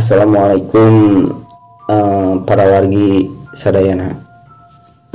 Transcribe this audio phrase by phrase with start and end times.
[0.00, 1.28] Assalamualaikum
[1.92, 4.16] eh, para wargi sadayana.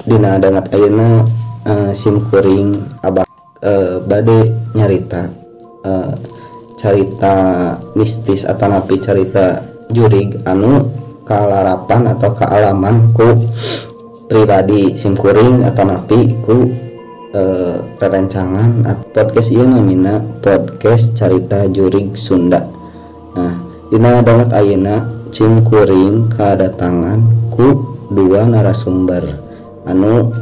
[0.06, 1.26] Dina dangat ayeuna
[1.66, 3.26] eh, sim kuring abah
[3.66, 4.46] eh, bade
[4.78, 5.26] nyarita.
[5.82, 6.14] Eh,
[6.78, 7.36] carita
[7.98, 10.94] mistis atau napi carita jurig anu
[11.26, 13.42] kalarapan atau kealaman ku
[14.30, 16.70] pribadi sim kuring atau napi ku
[18.86, 22.70] at- podcast ieu namina podcast carita jurig Sunda.
[23.34, 27.22] Nah Dina banget Ayeuna Cimkuring kedatangan
[27.54, 29.22] ku dua narasumber.
[29.86, 30.34] Anu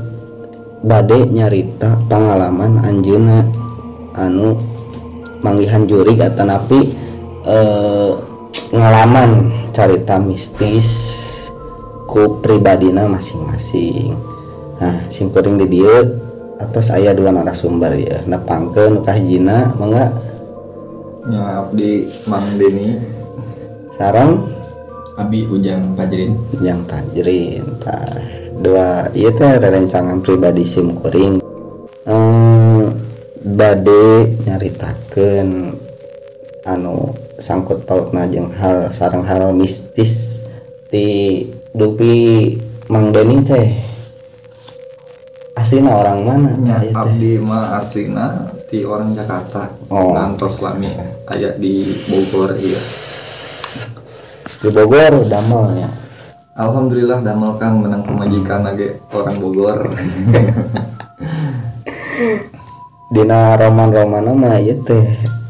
[0.85, 3.43] bade nyarita pengalaman anjeuna
[4.15, 4.55] anu
[5.43, 6.93] manggihan juri kata napi
[7.43, 8.11] eh,
[8.71, 10.87] pengalaman carita mistis
[12.07, 14.13] ku pribadina masing-masing.
[14.79, 16.05] Nah simkuring di dia
[16.63, 20.13] atau saya dua narasumber ya nepangke nukah jina mangga?
[21.27, 23.12] Ya abdi mang deni.
[23.93, 24.49] Sarang.
[25.13, 26.33] Abi Ujang Pajrin
[26.65, 28.01] yang tajrin tah.
[28.57, 31.37] Dua iya teh rerencangan pribadi sim kuring.
[32.09, 32.83] Eh,
[33.45, 35.49] bade nyaritakeun
[36.65, 40.41] anu sangkut pautna jeung hal sareng hal mistis
[40.89, 42.57] di dupi
[42.89, 43.69] Mang Deni teh.
[45.53, 46.89] Aslina orang mana Ya teh?
[46.89, 49.69] Abdi mah aslina ti orang Jakarta.
[49.93, 50.17] Oh.
[50.17, 50.89] ngantos lami
[51.29, 52.81] aya di Bogor iya
[54.63, 56.03] di Bogor damelnya
[56.53, 57.81] Alhamdulillah damel Kang.
[57.81, 59.89] Menang pemajikan lagi orang Bogor.
[63.13, 65.01] Dina roman-roman mah ieu teh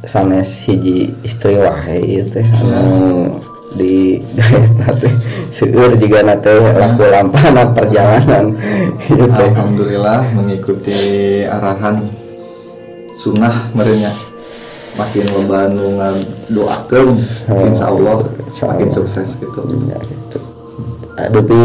[0.08, 2.48] sanes hiji istri wae ieu teh.
[2.48, 3.36] Anu
[3.76, 5.12] di gaeta teh
[5.52, 8.56] seueur jiga teh laku lampana perjalanan.
[9.12, 12.08] Alhamdulillah mengikuti arahan
[13.20, 14.16] sunnah merenya.
[14.96, 17.18] Makin loba nu ngadoakeun
[17.50, 18.24] insya Allah
[18.62, 19.60] makin sukses gitu.
[19.90, 20.38] Ya gitu.
[21.14, 21.60] Aduh pi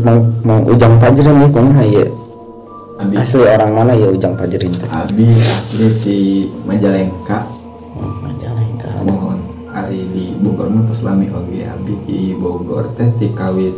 [0.00, 2.08] mang, mang ujang pajrin nih kumaha ieu
[2.94, 3.20] Abi.
[3.20, 6.18] Asli orang mana ya ujang pajrin teh Abi asli di
[6.64, 7.44] Majalengka.
[8.00, 8.88] Oh majalengka.
[9.04, 13.76] Mohon hari di Bogor mah terus lami oge Abi di Bogor teh ti kawit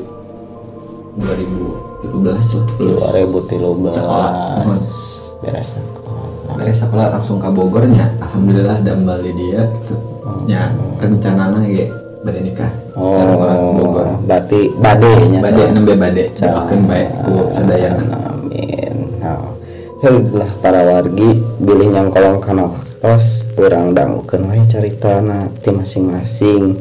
[1.18, 2.38] 2013 lah.
[2.78, 4.30] lulus 2013 Sekolah.
[4.62, 4.80] Mohon.
[5.42, 6.54] beres sekolah.
[6.56, 8.06] Dari sekolah langsung ke Bogornya.
[8.22, 9.96] Alhamdulillah dambal di dia gitu.
[10.46, 10.70] Ya
[11.02, 16.80] rencananya ge bade nikah sareng orang Bogor Oh, berarti bade nya bade nembe bade doakeun
[16.90, 18.02] bae ku sadayana
[18.34, 19.16] Amin.
[19.22, 19.42] Nah,
[20.34, 26.78] lah para wargi bilih yang kolong kana waktos urang dangukeun wae caritana ti masing-masing.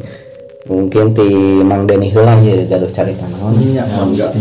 [0.66, 1.26] Mungkin ti
[1.62, 3.54] Mang Deni heula ye gaduh carita naon.
[3.54, 4.34] Iya, enggak.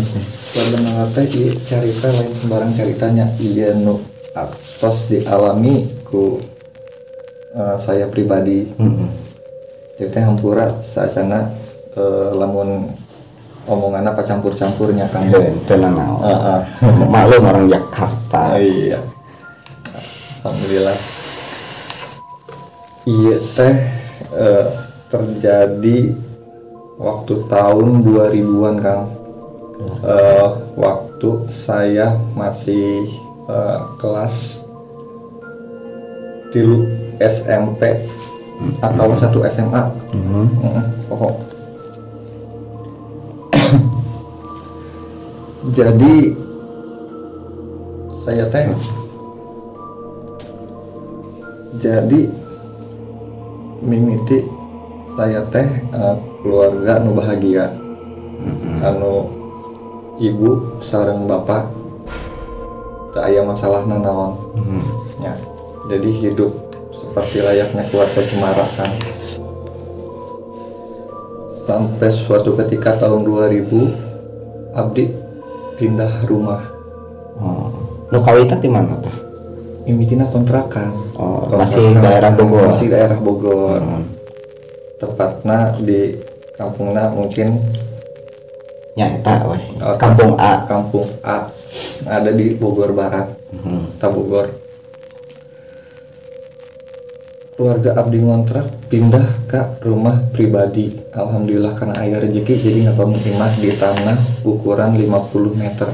[0.54, 4.02] Sebenarnya teh carita lain sembarang caritanya iya nu
[4.34, 6.42] atos dialami ku
[7.54, 8.66] eh, saya pribadi.
[8.74, 9.35] Heeh.
[9.96, 11.56] Jadi teh hampura saacana
[11.96, 12.92] eh, lamun
[13.64, 15.32] omonganna pacampur-campurnya Kang.
[15.64, 16.20] Tenang naon.
[16.20, 16.60] Heeh.
[17.08, 18.56] Maklum orang Jakarta.
[18.56, 19.00] Ah, iya.
[20.44, 20.98] Alhamdulillah.
[23.08, 23.76] Iya teh
[24.36, 24.68] eh,
[25.08, 26.00] terjadi
[27.00, 29.04] waktu tahun 2000-an Kang.
[30.04, 33.08] Eh, waktu saya masih
[33.48, 34.68] eh, kelas
[36.52, 36.84] tilu
[37.20, 38.12] SMP
[38.82, 39.82] atau satu SMA.
[40.14, 40.46] Mhm.
[40.64, 41.34] Mm, pokok.
[45.78, 46.46] Jadi
[48.26, 48.66] saya teh
[51.78, 52.26] jadi
[53.86, 54.42] mimiti
[55.14, 57.70] saya teh eh, keluarga nu bahagia
[58.82, 59.30] anu
[60.18, 61.70] ibu sareng bapak
[63.14, 64.82] tak aya masalah naon Mhm.
[65.22, 65.34] ya
[65.94, 66.50] jadi hidup
[67.16, 68.92] seperti layaknya keluarga cemara kan
[71.48, 73.72] sampai suatu ketika tahun 2000
[74.76, 75.16] Abdi
[75.76, 76.76] pindah rumah
[77.36, 77.68] Oh.
[78.08, 79.12] Nu kawita di mana tuh?
[79.84, 81.60] mimitina kontrakan Oh, Kontrakan.
[81.64, 82.68] masih daerah Bogor.
[82.68, 84.04] masih daerah Bogor Hmm.
[84.98, 86.20] tepatnya di
[86.52, 87.64] kampungna mungkin
[88.94, 89.56] Ya eta we.
[89.56, 90.64] eh, Kampung A.
[90.66, 91.48] kampung A
[92.06, 93.32] ada di Bogor Barat.
[93.54, 94.48] Kota Bogor
[97.56, 100.92] keluarga Abdi ngontrak pindah ke rumah pribadi.
[101.16, 105.90] Alhamdulillah karena ayah rezeki jadi nggak bangun imah di tanah ukuran 50 meter.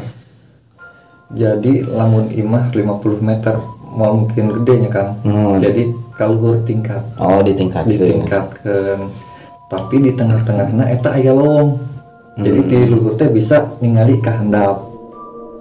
[1.31, 3.55] Jadi lamun imah 50 meter
[3.93, 5.09] mau mungkin gedenya Kang.
[5.23, 5.61] Hmm.
[5.61, 5.87] jadi
[6.17, 7.05] kaluhur tingkat.
[7.21, 7.93] Oh, ditingkatkeun.
[7.93, 8.99] ditingkatkan.
[9.71, 11.79] Tapi di tengah-tengahnya eta aya lowong.
[12.41, 14.90] Jadi di luhur teh bisa ningali ke handap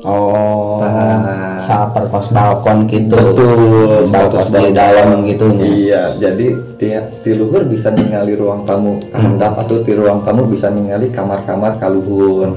[0.04, 0.80] Oh.
[0.80, 1.60] Tah.
[1.60, 3.12] Sa upper kos balkon gitu.
[3.12, 5.64] Betul balkon di dalam gitu nya.
[5.64, 6.46] Iya jadi
[6.80, 11.76] di, di luhur bisa ningali ruang tamu handap atau di ruang tamu bisa ningali kamar-kamar
[11.76, 12.48] kaluhur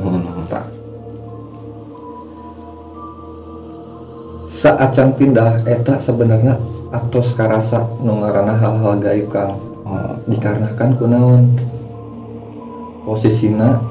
[0.48, 0.74] Tah.
[4.64, 6.56] saat can pindah eta sebenarnya
[6.94, 9.60] atau sekarasa nungarana hal-hal gaib kang.
[9.84, 11.42] Oh, dikarenakan kunaon
[13.04, 13.84] posisina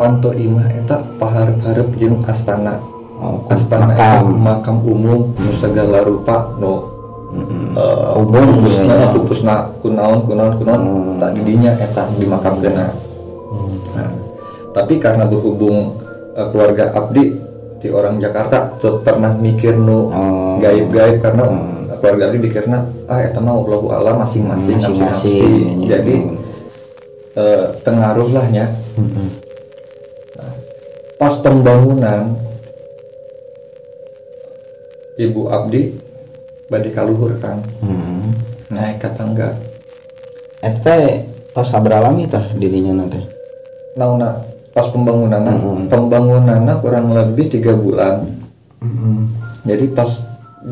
[0.00, 2.80] panto imah eta paharep-harep jeung astana
[3.20, 4.24] oh, astana makam.
[4.40, 6.88] makam umum nu segala rupa nu
[7.30, 7.76] Mm-mm.
[7.76, 9.08] eh, Umum pupusna ya.
[9.12, 11.20] pupusna kunaon kunaon kunaon Hmm.
[11.20, 12.90] tak didinya eta di makam kena
[13.92, 14.10] nah,
[14.72, 16.00] tapi karena berhubung
[16.32, 17.36] eh, keluarga Abdi
[17.78, 20.56] di orang Jakarta teu pernah mikir nu Oh.
[20.58, 21.92] gaib-gaib karena Hmm.
[22.00, 25.88] keluarga Abdi dikirna ah eta mah Allahu a'lam masing-masing Masing-masing, masing-masing ya.
[25.92, 26.14] jadi
[27.36, 29.39] eh, tengaruh lahnya Mm-mm.
[31.20, 32.32] Pas pembangunan
[35.14, 35.92] Ibu Abdi
[36.66, 38.32] badi kaluhur kan Hmm.
[38.68, 39.52] naik ke tangga
[40.60, 40.96] Eta
[41.50, 43.20] tos sabralami tah dirinya nanti.
[43.92, 44.38] nauna
[44.70, 45.90] pas pembangunan Mm-mm.
[45.90, 48.22] pembangunannya kurang lebih tiga bulan
[49.60, 50.06] jadi pas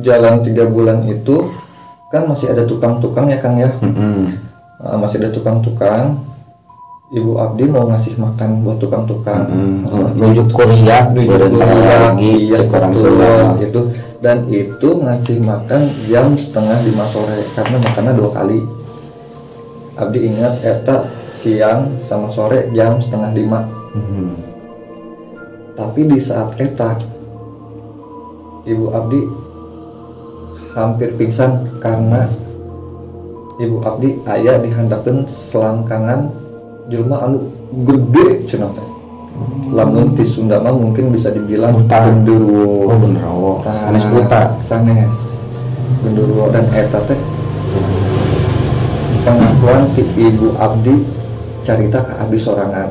[0.00, 1.50] jalan tiga bulan itu
[2.08, 4.32] kan masih ada tukang-tukang ya Kang ya Mm-mm.
[4.78, 6.14] Ah, masih ada tukang-tukang
[7.08, 9.48] Ibu Abdi mau ngasih makan buat tukang-tukang.
[9.88, 13.24] Ah, Rujuk kuliah, lagi iya, cek orang Sunda.
[13.24, 13.56] mah.
[13.56, 13.80] itu
[14.20, 18.60] dan itu ngasih makan jam setengah lima sore karena makannya dua kali
[19.94, 20.96] Abdi ingat eta
[21.30, 24.28] siang sama sore jam setengah lima Mhm.
[25.74, 26.98] tapi di saat eta
[28.66, 29.22] Ibu Abdi
[30.74, 32.26] hampir pingsan karena
[33.56, 36.47] Ibu Abdi ayah dihandapkan selangkangan
[36.88, 37.38] jelma anu
[37.84, 38.88] gede cenah teh.
[39.68, 42.08] Lamun di Sunda mah mungkin bisa dibilang Buta.
[42.08, 42.88] genderuwo.
[42.88, 44.56] Oh Sanes buta.
[44.58, 45.44] Sanes.
[46.00, 47.20] Genderuwo dan eta teh
[49.22, 50.96] pengakuan ti Ibu Abdi
[51.60, 52.90] carita ke Abdi sorangan.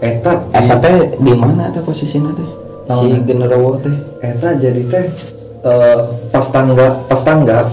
[0.00, 2.48] Eta Eta teh di mana teh posisinya teh?
[2.88, 3.94] Si genderuwo teh.
[4.24, 5.06] eta jadi teh
[5.60, 5.98] eh,
[6.32, 7.68] pas tangga pas tangga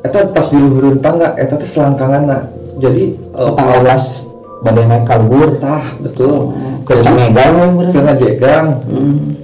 [0.00, 2.48] eta pas di luhureun tangga eta teh selangkangan
[2.80, 3.12] jadi
[3.54, 4.26] belas
[4.62, 5.50] badai naik kalgur.
[5.60, 6.52] tah betul
[6.86, 7.92] Kecang egal we bener.
[7.92, 8.66] kena jegang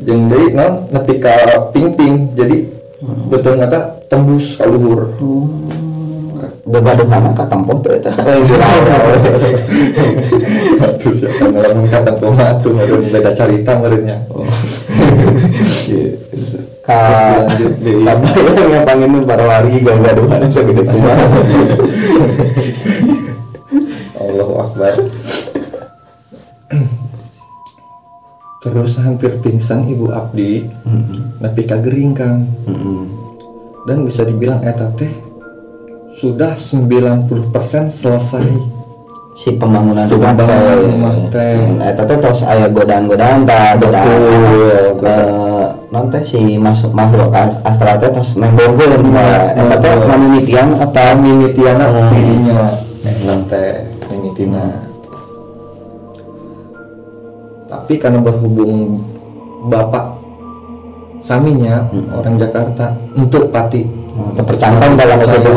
[0.07, 1.35] jeung deui non nepi ka
[1.75, 2.71] ping-ping jadi
[3.27, 5.11] betul ngata tembus ka luhur
[6.63, 8.15] Begaduhan ka tempoh teh eta.
[10.87, 14.23] Atuh siapa ngalamun ka tempo mah atuh meureun beda carita meureunnya
[16.87, 16.99] Ka
[17.83, 18.03] dilanjut deui.
[18.07, 21.27] Tapi yang panggilin para wargi gaduhan segede kumaha.
[24.25, 24.95] Allahu Akbar.
[28.63, 30.63] Terus hampir pingsan ibu Abdi.
[31.39, 33.11] Nepi ka gering kang Mm-mm.
[33.85, 35.11] dan bisa dibilang eta teh
[36.15, 37.27] sudah 90%
[37.91, 38.47] selesai.
[39.33, 40.87] Si pembangunan Si rumah pembangunan teh.
[40.87, 41.57] rumah teh.
[41.83, 47.59] Eta teh tos aya godaan-godaan tah godaan Betul, eh, non teh si masuk makhluk as-
[47.65, 49.09] astral teh tos nembongkeun
[49.57, 51.17] eta teh mamimitian apa?
[51.17, 52.11] Mimitiana Hmm.
[52.13, 52.61] dirinya
[53.03, 53.63] eta
[54.33, 54.65] mimitina
[57.69, 59.01] tapi karena berhubung
[59.69, 60.17] bapak
[61.21, 63.85] saminya orang Jakarta untuk pati
[64.37, 65.51] terpercantang dalam itu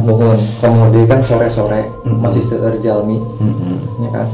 [0.00, 3.20] mohon kemudian kan sore-sore masih seueur jalmi.
[4.00, 4.28] Ya kan?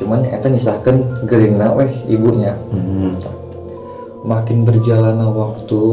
[0.00, 2.56] Cuman eta nyisahkeun geuringna weh ibunya.
[4.24, 5.84] Makin berjalannya waktu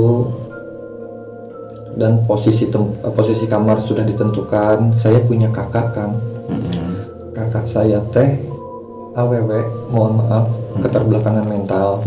[1.99, 6.15] dan posisi tem- posisi kamar sudah ditentukan saya punya kakak kan
[7.35, 8.39] kakak saya teh
[9.15, 9.31] aww
[9.91, 10.45] mohon maaf
[10.79, 12.03] keterbelakangan mental.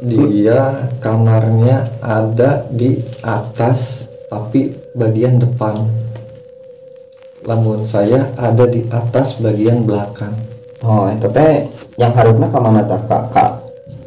[0.00, 5.84] Dia kamarnya ada di atas tapi bagian depan.
[7.44, 10.32] Lamun saya ada di atas bagian belakang.
[10.80, 11.68] Oh itu teh
[12.00, 13.24] yang harusnya ke mana tah kak?
[13.32, 13.50] Kak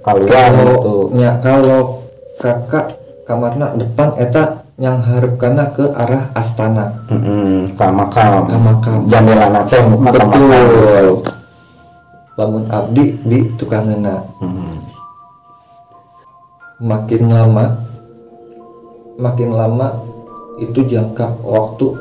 [0.04, 2.04] keluar kalau gitu ya kalau
[2.38, 7.06] kakak kamarnya depan eta yang harap karena ke arah astana.
[7.06, 9.00] Mm-mm, ka makam Ka makam.
[9.06, 11.22] jandelana teh muka betul.
[12.34, 14.26] lamun abdi di tukangena.
[14.42, 14.72] Mm-mm.
[16.84, 17.80] makin lama
[19.16, 20.04] makin lama
[20.60, 21.96] itu jangka waktu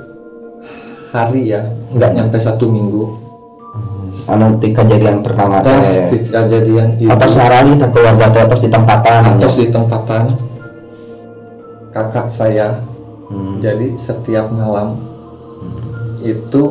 [1.12, 1.61] hari ya
[1.93, 3.21] nggak nyampe satu minggu.
[4.23, 6.09] Anu ti kejadian pertama teh.
[6.09, 7.11] di kejadian itu.
[7.12, 9.21] Atas ngarani teh keluarga teh atas di tempatan.
[9.37, 10.25] Atas di tempatan
[11.93, 12.81] kakak saya
[13.33, 13.65] Hmm.
[13.65, 15.01] jadi setiap malam
[16.21, 16.63] itu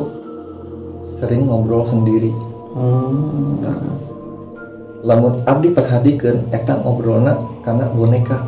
[1.18, 2.30] sering ngobrol sendiri
[2.72, 3.58] Hmm.
[5.02, 7.34] lamun abdi perhatikan eta ngobrolna
[7.66, 8.46] karena boneka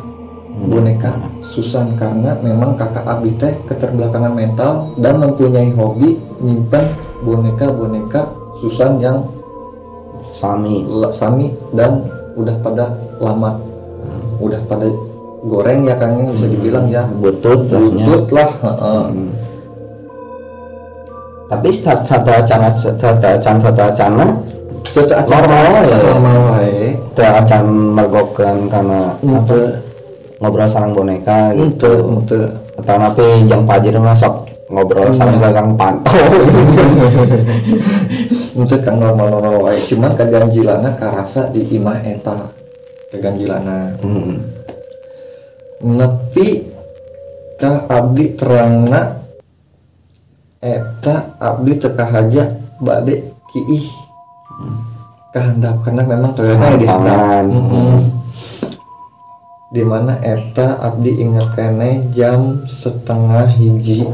[0.55, 1.11] boneka
[1.43, 6.87] Susan karena memang kakak abdi teh keterbelakangan mental dan mempunyai hobi nyimpan
[7.21, 8.31] boneka-boneka
[8.63, 9.27] Susan yang
[10.25, 10.81] Sami.
[11.13, 13.59] sami dan udah pada lama
[14.41, 14.89] udah pada
[15.45, 19.03] goreng ya kang yang bisa dibilang ya Butut butut lah heeh.
[21.45, 24.25] Tapi satu satu acan satu acan satu acana
[24.85, 25.97] Satu acan Normal ya.
[26.01, 29.61] normal wae teu acan mergokeun karena Ente,
[30.41, 31.93] ngobrol sarang boneka gitu.
[32.17, 32.41] ente.
[32.75, 36.13] Atau napi jang pajir mah sok ngobrol sarang gagang pantau.
[38.55, 42.49] Untuk kang normal-normal wae, cuman kaganjilana karasa di imah eta.
[43.11, 43.99] Kaganjilana.
[43.99, 44.54] Hmm.
[45.83, 46.63] Nepi
[47.59, 49.19] ka abdi terangna
[50.63, 53.87] eta abdi teka haja bade kiih.
[55.35, 57.45] Kehandap karena memang toyota di handap Pangan.
[57.51, 57.99] Mm-mm.
[59.75, 64.07] di mana eta abdi ingat kene jam setengah hiji.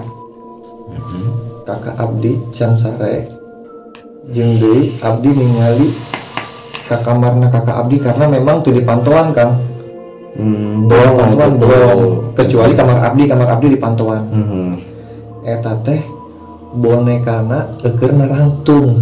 [1.62, 3.30] Kakak abdi can sare.
[4.34, 5.94] Deui abdi ningali
[6.90, 9.71] ka kamarna kakak abdi karena memang tuh dipantauan kan
[10.32, 12.00] Hmm, belum pantauan belum
[12.34, 14.72] kecuali kamar abdi kamar abdi dipantauan Hmm.
[15.44, 16.00] eta teh
[16.72, 18.96] bonekana eker narangtung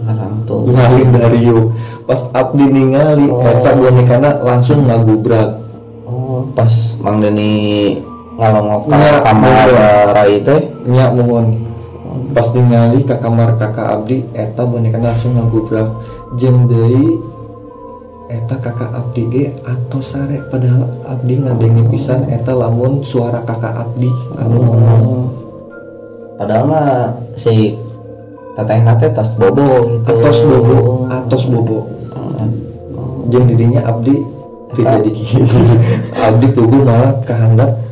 [0.00, 0.64] Ngarang tuh.
[0.64, 5.60] lain dari yuk pas abdi ningali eta bonekana langsung ngagubrak.
[6.08, 8.00] Oh, pas Mang Deni
[8.34, 9.68] ngalongok Nya, kamar
[10.16, 10.60] rai teh.
[10.88, 11.68] nya mohon.
[12.32, 15.92] Pas ningali ke kamar kakak abdi eta bonekana langsung ngagubrak.
[16.40, 17.20] Jeung deui
[18.30, 24.06] eta kakak abdi ge atau sare padahal abdi ngadengi pisan eta lamun suara kakak abdi
[24.38, 25.26] anu ngomong.
[26.38, 27.74] Padahal mah si
[28.54, 30.06] teteh nate tas bobo gitu.
[30.06, 30.78] atos bobo
[31.10, 31.78] atos bobo.
[33.34, 34.22] Jeung didinya abdi
[34.78, 35.50] tidak dikira
[36.30, 37.82] abdi pugu malah kehendak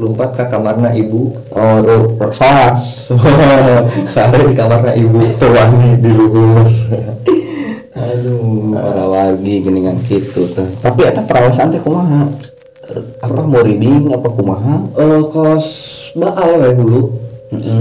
[0.00, 1.36] lompat ke kamarna ibu.
[1.52, 2.80] Oh, lu sholat.
[4.08, 6.64] sare di kamarna ibu tuani di luhur
[8.18, 10.68] Aduh, para wargi geningan gitu tuh.
[10.82, 12.26] Tapi eta perawasan teh kumaha?
[13.20, 14.74] Apa mau reading apa kumaha?
[14.96, 15.66] eh kos
[16.16, 17.02] baal we hulu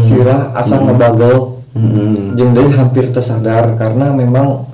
[0.06, 2.34] sirah asa ngebagel Hmm.
[2.34, 4.66] jeung deui hampir tersadar karena memang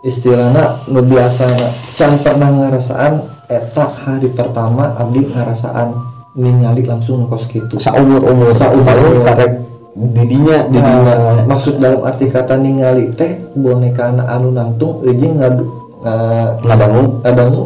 [0.00, 1.44] istilahna nu biasa
[1.92, 5.92] can pernah ngerasaan eta hari pertama abdi ngerasaan
[6.32, 9.20] ningali langsung ngekos gitu Saumur umur Saumur.
[9.20, 9.68] karek
[10.00, 11.44] didinya Didinya.
[11.44, 15.64] Maksud dalam arti kata ningali teh boneka anu nangtung eueuh ngadu
[16.00, 17.64] nga- ngadangu ngadangu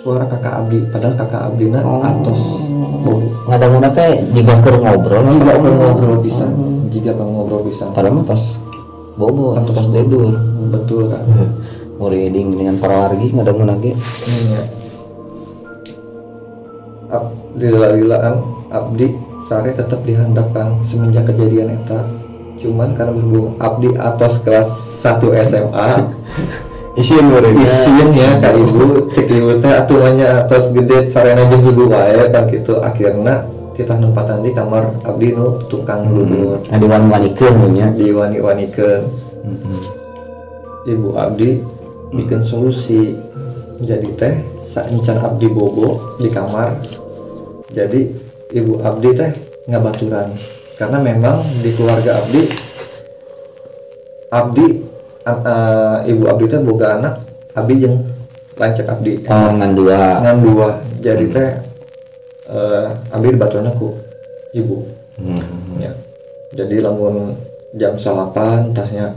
[0.00, 2.60] suara kakak abdi padahal kakak abdi na atos.
[3.00, 6.44] Bobo ngadangu teh jika keur ngobrol jika keur ngobrol bisa
[6.92, 7.88] jika keur ngobrol bisa.
[7.96, 8.60] Padahal mah tos
[9.16, 10.36] bobo tos tidur.
[10.68, 11.24] Betul kan
[11.96, 13.92] mau reading dengan para wargi ngadangu lagi.
[14.28, 14.62] Iya.
[17.10, 17.26] Ab,
[17.58, 18.38] lila-lilaan
[18.70, 22.06] abdi sare tetap dihandapkan semenjak kejadian eta
[22.62, 24.70] cuman karena berhubung abdi atas kelas
[25.02, 26.06] 1 SMA
[26.94, 27.58] isi murid.
[27.58, 32.46] Isin ya kak ibu cek ibu teh aturannya atas gede sarena jeung ibu wae kan
[32.46, 32.78] gitu.
[32.78, 33.42] Akhirnya
[33.74, 39.02] kita nempatan di kamar abdi nu tukang luhur ada wan wanikeun nya diwani-wanikeun
[40.86, 41.58] ibu abdi
[42.14, 43.18] bikin solusi.
[43.82, 46.78] Jadi teh saencan abdi bobo di kamar.
[47.74, 49.30] Jadi ibu abdi teh
[49.70, 50.34] ngabaturan
[50.74, 52.42] karena memang di keluarga abdi
[54.30, 54.66] abdi
[55.26, 57.14] an- eh, ibu abdi teh boga anak
[57.54, 57.96] abdi jeung
[58.60, 59.24] lancek abdi.
[59.24, 60.20] Oh ngan dua.
[60.20, 60.68] Ngan dua.
[61.00, 61.48] Jadi teh
[62.50, 63.96] eh, abdi dibaturan ku
[64.52, 64.84] ibu.
[65.20, 65.80] Hmm.
[65.80, 65.92] ya.
[66.56, 67.36] Jadi lamun
[67.76, 69.14] jam salapan tahnya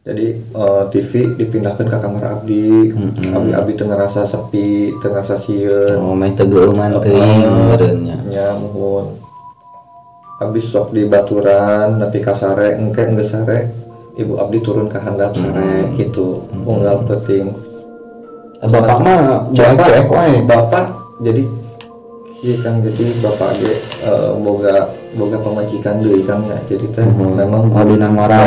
[0.00, 2.90] jadi eh, TV dipindahkan ke kamar abdi.
[3.30, 9.18] Abdi abdi tengah rasa sepi tengah rasa sieun oh main tegeuman teuing meureunnya nya mohon.
[10.40, 13.58] Abdi sok di baturan tapi kasare engke engke sare.
[14.16, 16.46] Ibu abdi turun ke handap sare gitu.
[16.64, 17.70] Unggal penting
[18.68, 20.44] bapak mah wae.
[20.44, 20.86] bapak
[21.24, 21.48] jadi
[22.44, 23.72] iya kang jadi bapak ge
[24.04, 26.60] eh, boga boga pemajikan deui kang ya.
[26.68, 28.40] Jadi teh memang oh dina ngora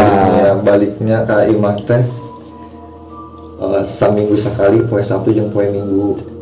[0.61, 2.01] baliknya ka imah teh
[3.57, 6.32] eh, saminggu sekali poe sabtu jeung poe minggu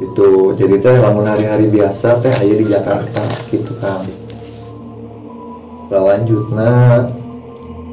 [0.00, 0.52] gitu.
[0.56, 3.22] Jadi teh lamun hari-hari biasa teh aya di Jakarta
[3.52, 4.04] gitu kan
[5.86, 6.70] selanjutnya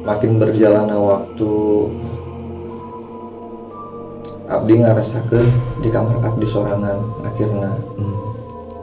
[0.02, 1.52] makin berjalannya waktu
[4.44, 5.46] abdi ngarasakeun
[5.80, 7.72] di kamar abdi sorangan akhirnya.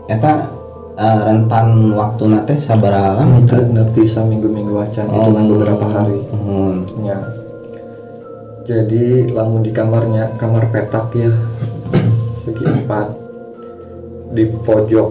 [0.10, 0.50] Eta
[0.98, 6.20] eh, rentan waktu nate sabaraha lama itu nepi saminggu-minggu acan itu kan beberapa hari.
[6.34, 6.88] Hmm.
[7.06, 7.20] ya.
[8.66, 11.34] Jadi lamun di kamarnya kamar petak ya
[12.42, 13.08] segi empat.
[14.32, 15.10] Di pojok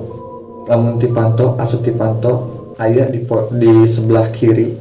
[0.67, 2.33] lamun dipanto asup dipanto
[2.81, 4.75] ayah di po- di sebelah kiri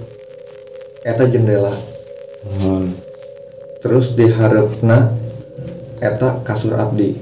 [1.05, 1.73] eta jendela.
[2.39, 2.95] Hmm.
[3.83, 5.11] terus di harapna
[5.99, 7.15] eta kasur abdi.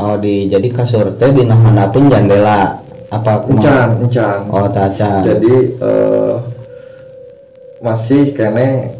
[0.00, 2.80] Oh di jadi kasur teh di handapin jendela.
[3.08, 4.48] Apa encan encan.
[4.52, 5.24] Oh taca.
[5.24, 6.34] jadi eh,
[7.78, 8.98] masih kene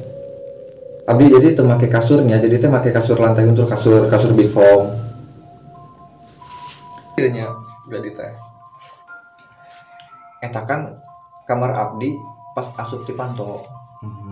[1.08, 5.07] abdi jadi temake kasurnya jadi teh make kasur lantai untuk kasur kasur big foam
[7.34, 7.48] nya
[7.90, 8.32] jadi teh
[10.38, 10.94] eta kan
[11.50, 12.14] kamar abdi
[12.54, 13.66] pas asup di panto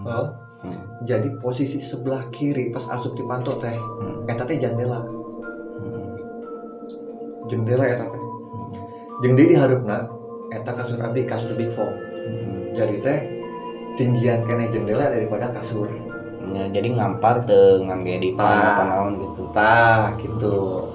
[0.06, 1.02] Eh, Hmm.
[1.04, 3.76] jadi posisi sebelah kiri pas asup di panto teh
[4.24, 5.04] eta teh jendela.
[7.50, 8.22] Jendela eta teh.
[9.20, 11.92] Jeung di eta kasur abdi kasur big foam
[12.72, 13.18] jadi teh
[14.00, 15.88] tinggian kena jendela daripada kasur.
[16.54, 18.78] Ya, jadi ngampar teu ngangge di Tah.
[18.78, 19.42] apa naon gitu.
[19.50, 20.86] tah gitu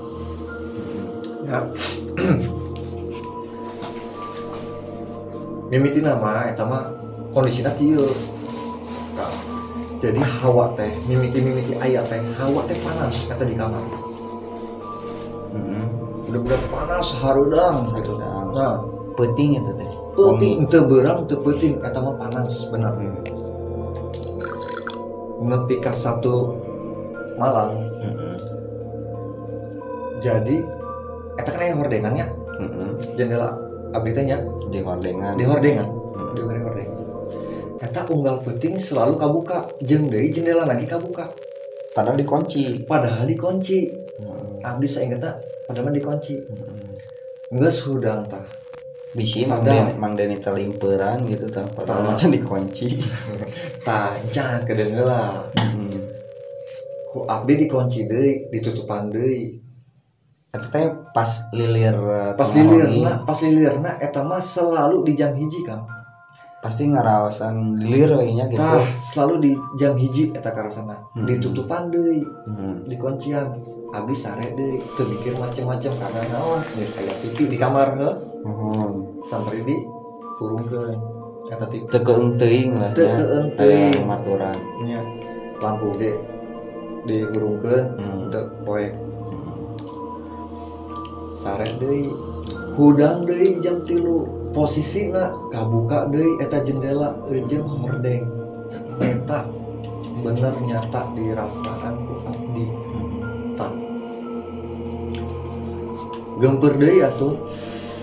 [1.46, 1.60] ya
[5.72, 6.84] mimiti nama eta mah
[7.32, 8.04] kondisinya kieu
[9.16, 9.32] Tah.
[10.04, 13.80] jadi hawa teh mimiti mimiti ayat teh hawa teh panas kata di kamar
[15.56, 15.84] Heeh.
[16.28, 18.20] bener-bener panas harudang gitu
[18.52, 19.90] nah Penting itu teh.
[20.16, 22.68] penting teu beurang teu penting eta mah panas
[25.42, 26.60] nepi ka satu
[27.40, 28.36] malam Heeh.
[30.20, 30.81] jadi
[31.36, 32.26] eta kan aya hordengannya
[32.58, 32.90] Heeh.
[33.16, 33.50] jendela
[33.92, 35.34] abdi teh nya Di hordengan.
[35.36, 35.88] di hordengan
[36.32, 36.90] di hordeng
[37.82, 41.28] eta unggal penting selalu kabuka jeung deui jendela lagi kabuka
[41.92, 42.88] Padahal dikunci.
[42.88, 44.64] padahal dikunci Heeh.
[44.64, 45.36] abdi saingetna
[45.66, 46.88] padahal dikunci Heeh.
[47.54, 48.44] geus hudang tah
[49.12, 49.60] Bisi mang.
[49.60, 52.96] Den- mang Deni telimperan gitu tah padahal macam dikunci.
[53.86, 56.00] tah jangan kedengeula Heeh.
[57.12, 59.52] ku abdi dikunci deui ditutupan deui
[60.52, 65.32] Eta teh pas lilir eh, pas wengi, lilirna pas lilirna eta mah selalu di jam
[65.32, 65.80] hiji kan
[66.60, 68.60] pasti ngarawasan lilir we nya gitu.
[68.60, 71.24] tah selalu di jam hiji eta karasana Hmm.
[71.24, 72.74] ditutupan deui Heeh.
[72.84, 73.48] di kuncian
[73.90, 78.90] abdi sare deui teu mikir macem-macem karena naon geus aya TV di kamar heuh Heeh.
[79.24, 79.76] sampai di
[80.36, 80.92] kurungkeun
[81.48, 83.16] kata TV Teu keung teuing lah Teu nya.
[83.18, 84.04] keung teuing.
[84.04, 84.56] Maturan.
[84.84, 85.00] nya
[85.58, 86.12] lampu ge
[87.02, 88.28] digurungkeun Hmm.
[88.30, 88.92] teu poek
[91.42, 92.14] sare deui
[92.78, 97.18] hudang deui jam tilu posisina kabuka deui eta jendela
[97.50, 98.30] jeung hordeng
[99.02, 99.50] eta
[100.22, 102.66] bener nyata dirasaan ku abdi.
[103.58, 103.74] Tak
[106.38, 107.34] gemper deui atuh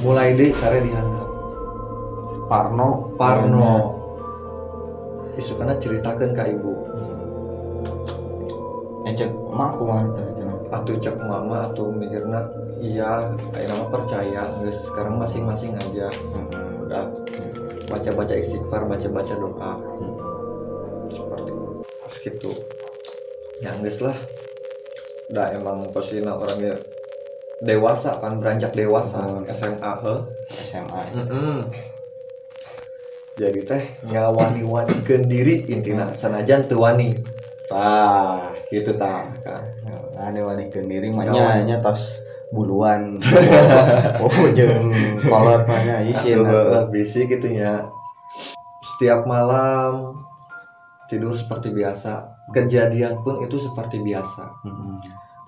[0.03, 1.29] mulai deui sare dihandap
[2.48, 3.12] Parno.
[3.20, 3.92] Parno.
[5.37, 6.72] Isukana ceritakan ke ibu.
[9.05, 10.09] Ecek mah kumaha
[10.72, 12.48] atau cek mama atau mikirna
[12.79, 14.43] iya kayak nama percaya.
[14.62, 16.09] Guys sekarang masing-masing aja.
[16.11, 16.87] Heeh.
[16.88, 17.07] udah.
[17.88, 19.73] Baca-baca istighfar baca-baca doa.
[21.09, 21.67] Seperti itu.
[21.85, 22.53] Terus gitu.
[23.64, 24.19] Ya guys lah
[25.29, 26.81] udah emang posisinya orangnya
[27.61, 29.21] dewasa kan beranjak dewasa.
[29.21, 29.45] Hmm.
[29.51, 30.14] SMA he.
[30.49, 31.03] SMA.
[31.14, 31.59] Mm-mm.
[33.38, 37.14] jadi teh ngawani-wanikan diri intina sanajan teu wani.
[37.71, 39.62] Tah gitu tah kan
[40.19, 41.62] Ane wanikeun diri mah Ngawan.
[41.62, 43.15] nya nya tos buluan.
[44.25, 44.89] oh jeung
[45.21, 46.41] kolot mah nya isin.
[46.45, 47.85] Aduh, bisi gitu ya.
[48.81, 50.17] Setiap malam
[51.07, 52.25] tidur seperti biasa.
[52.49, 54.49] Kejadian pun itu seperti biasa.
[54.65, 54.97] Heeh.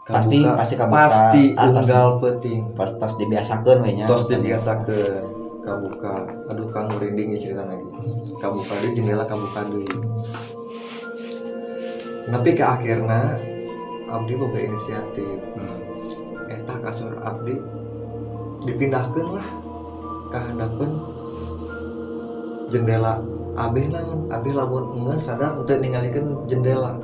[0.00, 0.96] Kabuka- Pasti pasti kabuka.
[1.06, 1.84] pasti atas.
[1.86, 2.62] unggal peting.
[2.76, 4.04] Pas tos dibiasakeun we nya.
[4.04, 5.24] tos dibiasakeun.
[5.64, 6.16] Kabuka.
[6.52, 7.84] Aduh kang merinding ya cerita lagi.
[8.36, 9.86] Kabuka deui jendela kabuka deui.
[12.30, 13.40] Tapi ke akhirnya
[14.06, 15.26] abdi boga inisiatif
[16.50, 17.56] eta kasur abdi
[18.60, 19.48] dipindahkan lah
[20.28, 20.90] ke hadapan
[22.68, 23.22] jendela
[23.56, 26.98] abeh naon abeh lamun enggak sadar untuk ningalikeun jendela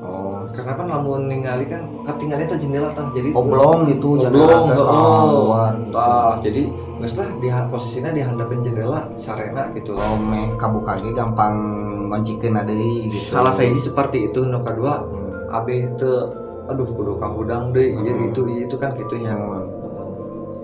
[0.00, 0.48] Oh.
[0.56, 4.88] karena kan lamun ningali kan ketinggalan itu jendela tah jadi Oblong gitu oblong teh, heeh.
[4.88, 5.92] ah, luar gitu.
[5.92, 6.62] tah jadi
[6.96, 11.52] geus lah di posisinya di handapin jendela sarena gitu Oh, meh kabuka ge gampang
[12.08, 13.36] ngoncikeun deui gitu.
[13.36, 15.52] salah saya seperti itu nu kedua Hmm.
[15.52, 16.10] abeh itu
[16.68, 18.28] aduh kudu kahudang deh iya Hmm.
[18.28, 19.64] itu iya itu kan gitunya Hmm.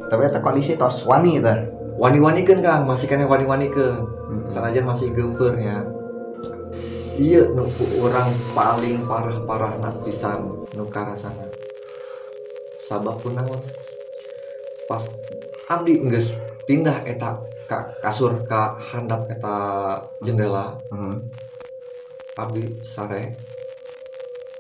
[0.07, 1.59] Tapi eta kondisi tos wani teh.
[1.97, 4.45] wani-wani kan kang masih kena wani-wani kan Hmm.
[4.53, 5.89] sanajan masih gempernya
[7.17, 11.49] iya nu ku orang paling parah-parah nak pisan nu karasana
[12.85, 13.57] sabab pun naon
[14.85, 15.09] pas
[15.67, 16.37] abdi geus
[16.69, 19.57] pindah eta ka kasur ka handap eta
[20.21, 21.25] jendela Hmm.
[22.37, 23.33] abdi sare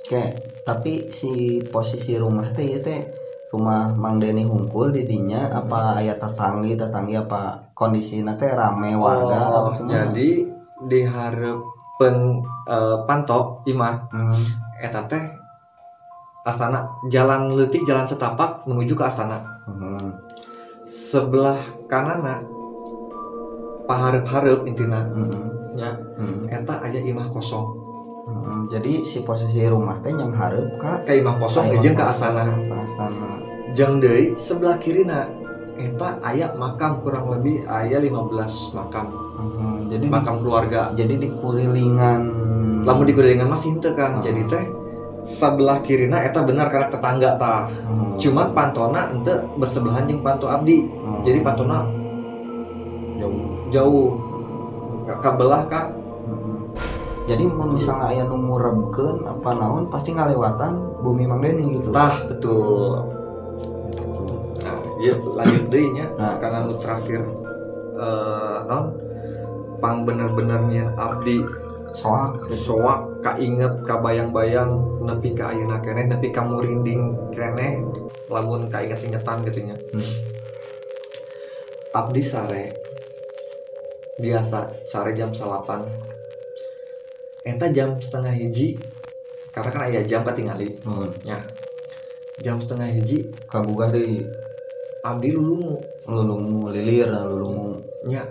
[0.07, 3.07] kayak tapi si posisi rumah teh ieu teh
[3.51, 9.38] rumah Mang Deni hungkul di dinya apa aya tetanggi tetanggi apa kondisinya teh rame warga
[9.51, 10.31] Oh, jadi
[10.87, 12.14] diharapkan
[12.66, 14.42] eh, panto imah Hmm.
[14.83, 15.25] eta teh
[16.42, 20.11] astana jalan leutik jalan setapak menuju ke astana Hmm.
[20.87, 21.59] sebelah
[21.90, 22.42] kanana
[23.87, 25.31] paharep-harep intina Hmm.
[25.75, 26.47] nya Hmm.
[26.51, 27.66] eta aya imah kosong
[28.27, 28.67] Hmm.
[28.67, 32.11] jadi si posisi rumah teh yang hareup ka ka imah kosong Aya jeung ke ka
[32.11, 32.43] astana
[33.71, 35.31] jeung deui sebelah kirina
[35.79, 39.87] eta aya makam kurang lebih aya 15 makam Hmm.
[39.87, 42.21] jadi di- makam keluarga jadi di kurilingan
[42.83, 44.25] lamun dikuringan masih henteu Kang Hmm.
[44.25, 44.65] jadi teh
[45.23, 48.19] sebelah kirina eta benar karena tetangga tah Hmm.
[48.19, 51.23] cuman pantona ente bersebelahan jeung panto abdi Hmm.
[51.23, 51.87] jadi pantona
[53.17, 53.39] jauh
[53.71, 54.09] jauh
[55.07, 55.87] Ka- kabelah kak.
[57.27, 61.91] Jadi mun misalnya aya nu ngurebkeun apa naon pasti ngalewatan bumi Mang Deni gitu.
[61.91, 63.03] Tah betul.
[64.62, 66.39] Nah iya lanjut deui nya Nah.
[66.39, 67.27] karena nu terakhir
[67.99, 68.95] eh non
[69.83, 71.43] pang bener-bener nyen abdi.
[71.97, 72.47] Soak.
[72.53, 77.83] Soak kainget kabayang-bayang nepi ka ayeuna keneh nepi ka murinding keneh.
[78.31, 80.11] Lamun kainget-ingetan gitu nya Hmm.
[81.97, 82.77] abdi sare
[84.21, 85.87] biasa sare jam salapan
[87.46, 88.74] eta jam setengah hiji
[89.54, 91.09] karena kan aya jam ketinggali Hmm.
[91.22, 91.38] ya.
[92.42, 94.26] Jam setengah hiji kagugah deui.
[95.06, 95.78] Abdi lulungu.
[96.11, 97.78] Lulungu lilir lulungu.
[98.11, 98.26] Nya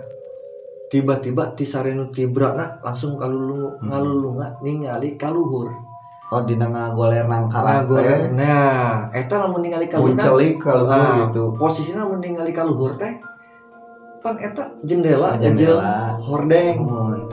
[0.92, 3.88] tiba-tiba ti sare nu tibrana langsung kalulungu Hmm.
[3.90, 5.72] ngalulunga ningali kaluhur.
[6.26, 8.34] Oh dina ngagoler nang nah, kalah goreng.
[8.34, 11.54] nah eta lamun ningali kaluhur muncelik kalau nah, gitu.
[11.54, 13.14] posisinya lamun ningali kaluhur teh
[14.18, 16.18] pan eta jendela jendela.
[16.18, 16.76] jeung hordeng.
[16.82, 17.30] Hmm.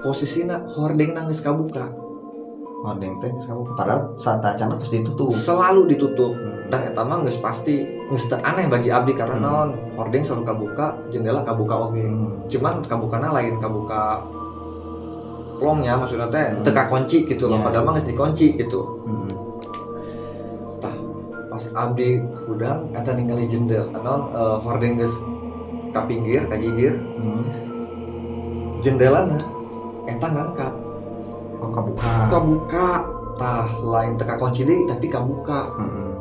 [0.00, 1.92] Posisinya hordeng nangis kabuka
[2.80, 6.72] Hordeng teh sabu padahal saat acana terus ditutup selalu ditutup Hmm.
[6.72, 9.44] dan eta mah pasti geus teu aneh bagi abdi karena Hmm.
[9.44, 9.68] naon
[10.00, 12.40] hordeng selalu kabuka jendela kabuka oge Hmm.
[12.48, 14.24] cuman kabukana lain kabuka
[15.60, 16.64] plongnya maksudnya teh Hmm.
[16.64, 17.64] teka kunci gitu loh Ya.
[17.68, 19.28] padahal mah geus dikunci gitu Hmm.
[20.80, 20.96] tah
[21.52, 22.16] pas abdi
[22.48, 25.20] hudang eta ningali jendela naon eh, hordeng geus
[25.92, 27.44] ka pinggir ka gigir Hmm.
[28.80, 29.36] jendelana
[30.16, 30.74] eta ngangkat.
[31.60, 32.88] Oh kabuka kabuka
[33.36, 36.12] tah lain teka kunci deui tapi kabuka Hmm.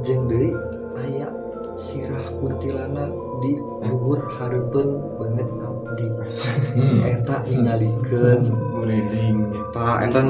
[0.00, 0.56] jeung deui
[0.96, 1.28] aya
[1.76, 3.56] sirah kuntilanak di
[3.88, 6.08] luhur hareupeun banget abdi.
[7.04, 8.40] Eta ningalikeun
[8.80, 9.36] merinding.
[9.48, 10.20] Eta eta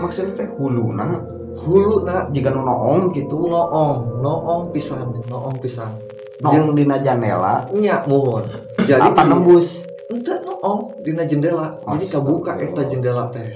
[0.00, 1.08] maksudnya teh huluna?
[1.52, 3.44] Hulu na jika nu noong gitu.
[3.44, 4.24] Noong.
[4.24, 5.12] Noong pisan.
[5.28, 5.92] Noong pisan.
[6.40, 6.72] Noong.
[6.72, 8.48] Dina jendela nya mohon.
[8.80, 9.84] Jadi apa nembus?
[10.08, 10.32] Ente
[10.62, 11.74] noong dina jendela.
[11.74, 13.50] Jadi kabuka eta jendela teh.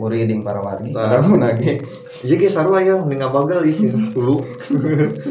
[0.00, 0.92] Muriding para wargi.
[0.92, 1.20] Nah.
[1.20, 1.80] lagi.
[2.24, 4.40] Iya ge sarua ya mending ngabagal isi dulu.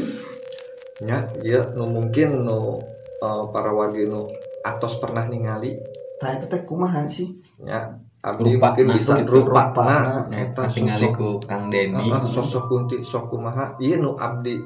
[1.05, 2.79] nya ya nu mungkin nu
[3.19, 4.29] uh, para wargi nu
[4.61, 5.73] atos pernah ningali.
[6.21, 7.33] Tah eta teh kumaha sih?
[7.61, 9.73] Nya abdi Rupa mungkin na, bisa rupa.
[9.73, 9.83] rupa.
[9.85, 9.97] Na.
[10.29, 12.09] na eta sosok ku Kang Denny.
[12.09, 13.77] Ah, ah, sosok kunti sok kumaha.
[13.81, 14.61] Ieu nu abdi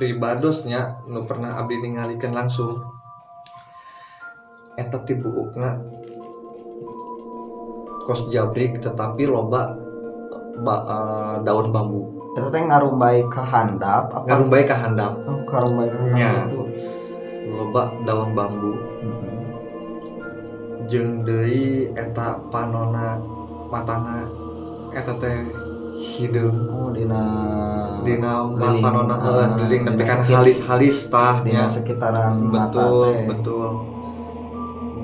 [0.00, 2.99] pribadosnya nu pernah abdi ningalikeun langsung
[4.80, 5.76] eta ti buukna.
[8.08, 9.76] Kos jabrik tetapi loba
[10.64, 12.34] ba- eh, daun bambu.
[12.34, 14.24] Eta teh ngarumbai ka handap apa?
[14.24, 15.12] Ngarumbai ka handap.
[15.28, 16.62] Oh ngarumbai ka handap itu.
[17.52, 18.72] Loba daun bambu.
[18.74, 19.30] Hmm.
[20.90, 23.14] jeung deui eta panona
[23.70, 24.26] matana
[24.90, 25.38] eta teh
[25.94, 27.22] hideung oh dina
[28.02, 29.14] dina panona
[29.54, 33.22] nepi kan sekit- halis-halis tah dina sekitaran mata betul teh.
[33.30, 33.68] betul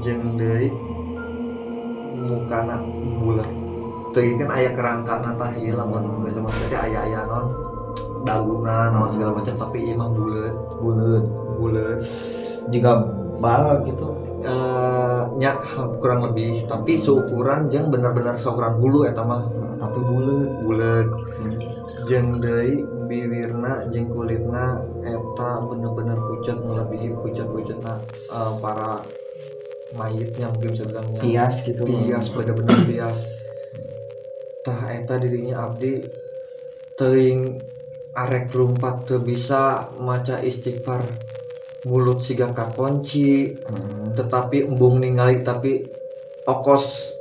[0.03, 0.69] jeung deui
[2.27, 2.81] mukana
[3.21, 3.49] bulat.
[4.15, 7.47] Teu kan aya kerangkana tah ieu lamun baca mah teh aya aya non
[8.25, 10.55] daguna non segala macam tapi ieu mah bulat.
[10.81, 11.25] Buleut
[11.61, 12.01] bulat.
[12.73, 12.93] Jika
[13.41, 14.11] bal gitu.
[14.47, 16.65] Eh nya ha- kurang lebih.
[16.65, 19.45] Tapi seukuran jeung benar-benar seukuran hulu eta mah.
[19.77, 21.09] Tapi buleut bulat.
[22.07, 29.03] Jeung deui bibirna jeung kulitna eta bener-bener pucat melebihi pucat-pucatna eh, para
[29.97, 33.19] mayitnya mungkin bisa bilangnya pias gitu pias bener-bener pias.
[34.63, 36.05] Tah eta dirinya abdi
[37.01, 37.61] teuing
[38.17, 41.05] arek lumpat teu bisa maca istighfar
[41.87, 44.13] mulut siga kakunci Hmm.
[44.17, 45.85] tetapi embung ningali tapi
[46.49, 47.16] okos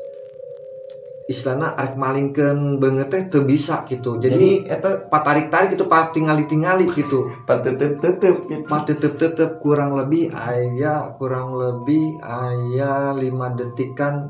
[1.26, 4.22] istilahnya arek malingkeun banget teh teu bisa gitu.
[4.22, 7.34] Jadi jadi eta patarik tarik gitu pat tingali tingali gitu.
[7.50, 8.66] Patetep tetep gitu.
[8.70, 14.30] Pas tetep tetep kurang lebih ayah kurang lebih ayah lima detikan.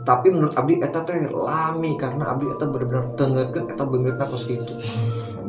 [0.00, 4.74] Tapi menurut abdi eta teh lami karena abdi eta bener-bener tengetkeun eta beungeutna kos kitu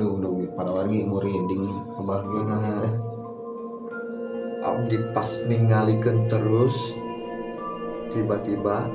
[0.01, 2.93] aduh aduh para wargi merinding kebahagiaan teh
[4.65, 6.75] abdi pas ningalikeun terus
[8.09, 8.89] tiba-tiba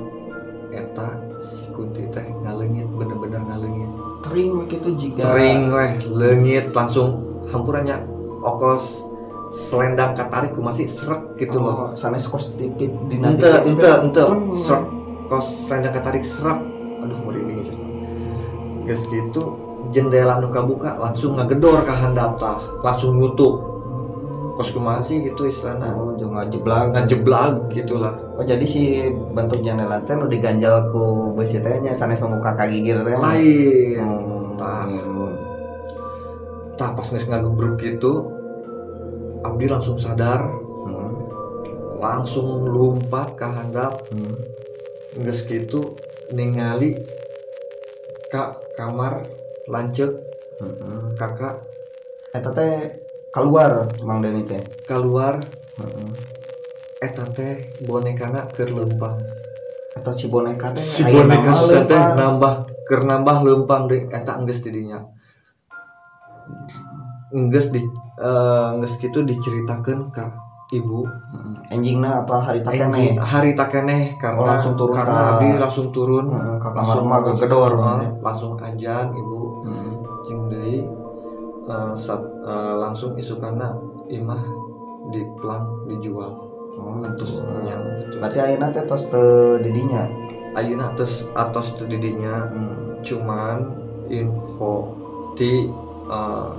[0.71, 3.91] eta si kunti teh ngaleungit bener-bener ngaleungit
[4.25, 8.03] kering we kitu jika Tering weh, leungit langsung hampurannya
[8.43, 9.07] okos
[9.47, 11.91] selendang katarik ku masih serak gitu loh.
[11.91, 14.51] oh, sanes kos tipit di Ente, ente, ente, Hmm.
[14.51, 14.83] serak
[15.31, 16.59] kos selendang katarik serak.
[17.03, 17.63] Aduh, mau ini
[18.87, 19.43] Geus gitu
[19.91, 23.76] jendela nu kabuka langsung ngagedor ka handap tah, langsung nutup.
[24.57, 28.17] Kos kumaha sih gitu istilahnya oh ngajeblag ngejeblag gitulah.
[28.33, 29.05] oh jadi si
[29.37, 34.01] bentuk jendela teh nu diganjal ku besi teh nya sanes nu muka kagigir teh Lain.
[34.01, 34.57] Hmm.
[34.57, 34.89] Tah.
[36.73, 38.33] Tah pas geus ngagebruk gitu
[39.45, 40.49] Abdi langsung sadar
[40.89, 41.13] Hmm.
[42.01, 44.41] langsung lompat ke handap Hmm.
[45.21, 45.93] nggak gitu
[46.33, 46.97] ningali
[48.33, 49.21] kak kamar
[49.69, 50.17] lancet
[50.57, 51.13] Hmm.
[51.13, 51.61] kakak
[52.33, 54.61] eta teh keluar Mang Deni teh.
[54.85, 55.37] Keluar.
[55.77, 56.09] Heeh.
[56.97, 59.13] eta teh bonekana keur lempang.
[59.93, 64.65] Atau si boneka teh si boneka susah teh nambah keur nambah lempang deh eta enggeus
[64.65, 65.05] didinya
[67.29, 67.81] enggeus di
[68.17, 70.25] eh, enggeus gitu diceritakan ke
[70.73, 71.05] ibu.
[71.69, 76.25] Enjingna apa hari takene hari takeneh karena Oh, langsung turun karena ka- abdi langsung turun.
[76.57, 79.39] Ka kamar mah gegedor eh, langsung ajan ibu.
[80.25, 80.81] Jeung deui
[81.67, 83.75] eh, sat- eh, langsung isukana
[84.07, 84.43] imah
[85.07, 86.31] di plang dijual
[86.77, 87.65] Oh, atus gitu.
[87.65, 87.73] nya
[88.21, 90.05] berarti ayeuna teh tos teu didinya
[90.53, 93.01] ayeuna atus atos tu didinya Hmm.
[93.01, 93.57] cuman
[94.07, 94.93] info
[95.33, 95.65] di
[96.05, 96.49] eh,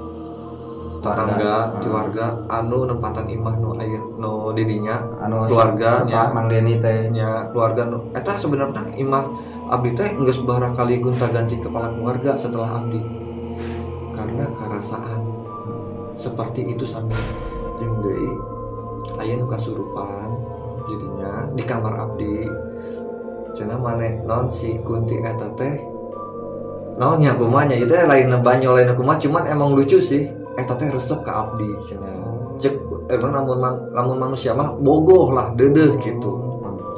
[0.98, 1.14] Warga.
[1.14, 1.94] tetangga di Hmm.
[1.94, 6.34] warga anu nempatan imah nu ayeuna nu didinya anu Keluarga, setelah.
[6.34, 9.24] Mang Deni teh nya keluarga nu eta sebenarnya imah
[9.70, 12.98] abdi teh geus barangkali gonta ganti kepala keluarga setelah abdi
[14.18, 15.22] karena kerasaan.
[16.18, 17.14] Seperti itu sampai
[17.78, 18.34] jeung deui
[19.22, 20.34] aya nu kasurupan
[20.90, 22.42] jadinya di kamar abdi.
[23.54, 25.78] Cenah maneh non si kunti eta teh
[26.98, 27.78] naon nya kumaha nya?
[27.78, 30.26] Itu lain banyol lain kumaha cuman emang lucu sih.
[30.58, 32.74] Eta teh resep ka abdi cenah cek
[33.14, 36.34] emang lamun man- lamun manusia mah bogoh lah dedeh gitu.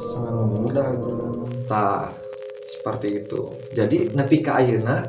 [0.00, 1.12] Sangat muda gitu.
[1.68, 2.16] tak
[2.72, 3.40] seperti itu.
[3.76, 5.04] Jadi nepi ka ayeuna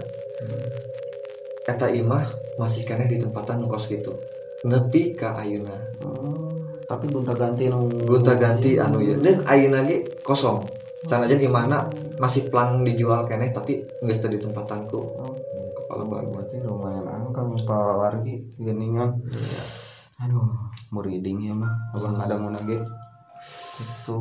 [1.66, 2.26] eta imah
[2.58, 4.18] masih kena di tempatan kos gitu.
[4.66, 9.18] Nepi ka ayeuna Hmm, tapi gonta ganti nu gonta ganti anu ya.
[9.18, 10.66] Dan ayeuna ge kosong.
[11.02, 11.90] Sanajan imahna
[12.22, 15.02] masih plang dijual keneh tapi teu di tempatanku.
[15.02, 15.34] Oh,
[15.74, 19.18] kepala baru berarti lumayan angkang para wargi geningan.
[20.22, 20.46] Aduh
[20.94, 21.74] muriding ya mah.
[21.98, 22.78] Abang ada mau nage
[23.82, 24.18] itu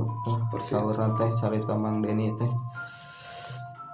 [0.48, 2.48] persauran teh carita Mang Deni teh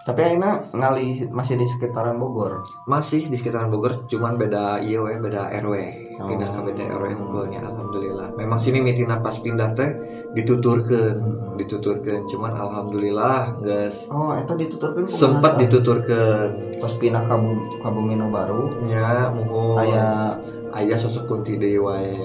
[0.07, 2.63] tapi akhirnya ngalih masih di sekitaran Bogor?
[2.87, 6.33] Masih di sekitaran Bogor cuman beda iya we beda RW Oh.
[6.33, 8.33] pindah ke beda RW unggulnya alhamdulillah.
[8.41, 9.91] Memang sini mitina pas pindah teh
[10.33, 11.21] dituturkeun
[11.61, 12.25] dituturkeun.
[12.25, 16.73] Cuman alhamdulillah guys oh itu dituturkan sempat dituturkeun.
[16.81, 18.81] Pas pindah ke Bu- ke Bumi Nu baru.
[18.89, 20.41] Nya muhun aya.
[20.73, 22.17] Aya sosok kunti deui wae.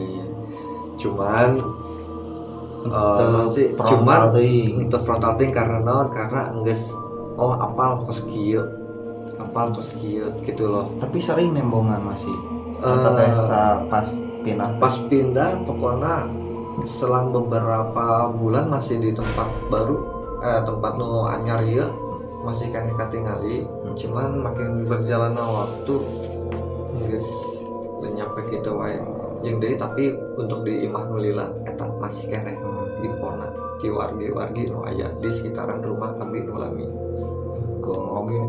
[0.96, 1.60] Cuman
[2.88, 6.08] frontal cuman itu frontal thing karena naon?
[6.16, 6.96] Karena geus
[7.38, 8.64] oh apal kos kieu
[9.40, 10.88] apal kos kieu gitu loh.
[11.02, 12.34] Tapi sering nembongan masih.
[13.38, 14.10] Sa- pas
[14.42, 14.70] pindah?
[14.82, 16.26] pas pindah pokoknya
[16.90, 20.02] selang beberapa bulan masih di tempat baru
[20.42, 21.86] eh tempat nu anyar ya
[22.42, 23.70] masih kan katingali.
[23.94, 25.96] Cuman makin berjalannya waktu
[27.06, 27.30] guys
[28.02, 28.98] lenyap gitu wae.
[29.46, 32.58] Jeung deui tapi untuk di imah nu lila eta masih keneh
[33.02, 36.86] infona ki wargi-wargi nu aya di sekitaran rumah kami nu lami
[37.82, 38.42] Gong oge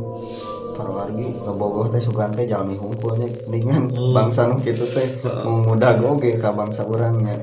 [0.76, 4.12] para wargi ngebogoh teh sugan teh jalmi hungkulnya dengan Hmm.
[4.12, 5.24] bangsa nu kitu teh.
[5.48, 7.40] Mudah oge ka bangsa urang nya.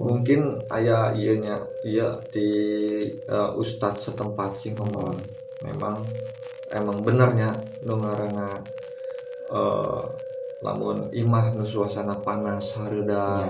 [0.00, 2.48] Mungkin aya iya nya iya di
[3.14, 5.14] eh, ustadz setempat sih ngomong.
[5.62, 6.02] Memang
[6.74, 7.54] emang benernya
[7.86, 8.58] nu ngaranna
[9.54, 10.04] eh,
[10.60, 13.48] lamun imah nu suasana panas hareudang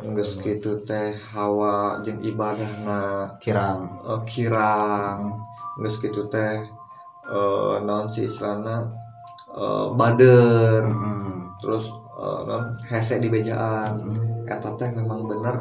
[0.00, 3.84] nya geus kitu teh hawa jeung ibadahna kirang.
[4.08, 5.36] eh, kirang.
[5.76, 6.64] Geus kitu teh
[7.28, 8.88] eh, naon si istilahna
[9.52, 10.88] eh, bader.
[10.88, 11.52] Hmm.
[11.60, 14.00] terus eh, naon hese di bejaan.
[14.48, 15.60] Kata teh memang bener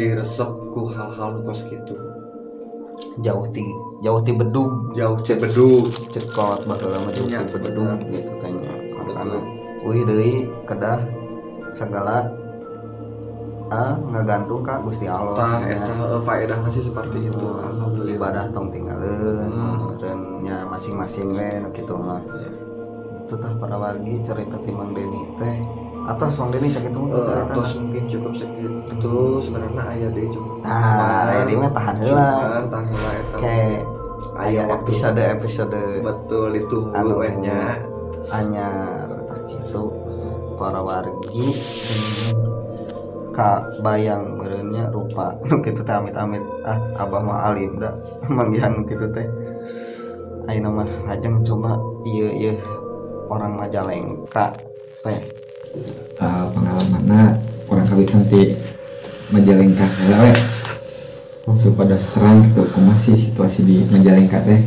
[0.00, 1.98] diresep ku hal-hal nu kos gitu
[3.18, 3.66] jauh ti
[4.06, 8.49] jauh ti bedug jauh cek bedug cekot bakal lama jauh ti bedug gitu tanya
[9.20, 9.36] Betul.
[9.36, 10.32] makana uih deui
[10.68, 11.00] kedah
[11.72, 12.28] segala
[13.70, 15.38] ah ngagantung ka Gusti Allah.
[15.38, 18.18] Tah eta eh, faedahna sih seperti itu alhamdulillah.
[18.18, 19.50] ibadah tong tinggalin
[20.42, 22.18] ya masing-masing we nu kitu mah.
[23.24, 25.56] Itu tah para wargi cerita timang Deni teh.
[26.02, 30.66] Atau song Deni sakit mah Eh, tos mungkin cukup segitu sebenarnya aya deh cukup.
[30.66, 32.28] Tah ini mah tahan heula.
[32.42, 33.36] Cuman tahan heula eta.
[33.38, 33.82] Kayak
[34.40, 37.22] aya aya episode episode betul itu Anu.
[37.22, 37.78] wehnya
[38.34, 38.99] anyar
[39.70, 39.86] gitu
[40.58, 41.46] para wargi
[43.30, 45.38] kak bayang merenya rupa.
[45.46, 47.94] Nu gitu teh amit amit ah abah mah alim dah.
[48.34, 49.30] Manggihan gitu teh.
[50.50, 52.52] Ayo nama rajang coba iya iya
[53.30, 54.58] orang majalengka.
[55.06, 55.22] Teh.
[56.18, 57.38] Uh, pengalamannya
[57.70, 58.58] orang kawit nanti
[59.30, 60.34] Majalengka heula we.
[61.54, 64.58] Supaya serang gitu masih situasi di Majalengka teh.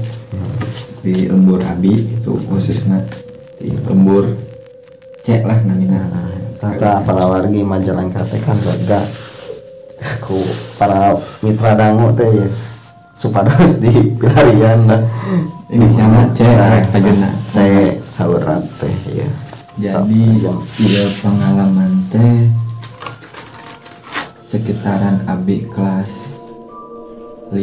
[1.04, 3.04] Di lembur abi itu khususnya
[3.60, 4.53] di lembur
[5.24, 6.04] cek lah namina
[6.60, 9.04] Taka para wargi majalengka teh kan gaga
[10.24, 10.44] ku
[10.80, 12.48] para mitra dangu teh ya
[13.12, 15.04] supados di pelarian dah
[15.72, 19.28] inisialnya cek Nah, pajena cek saurat teh ya.
[19.76, 20.44] Jadi
[20.80, 22.48] iya pengalaman teh
[24.48, 26.12] sekitaran abi kelas
[27.52, 27.60] 5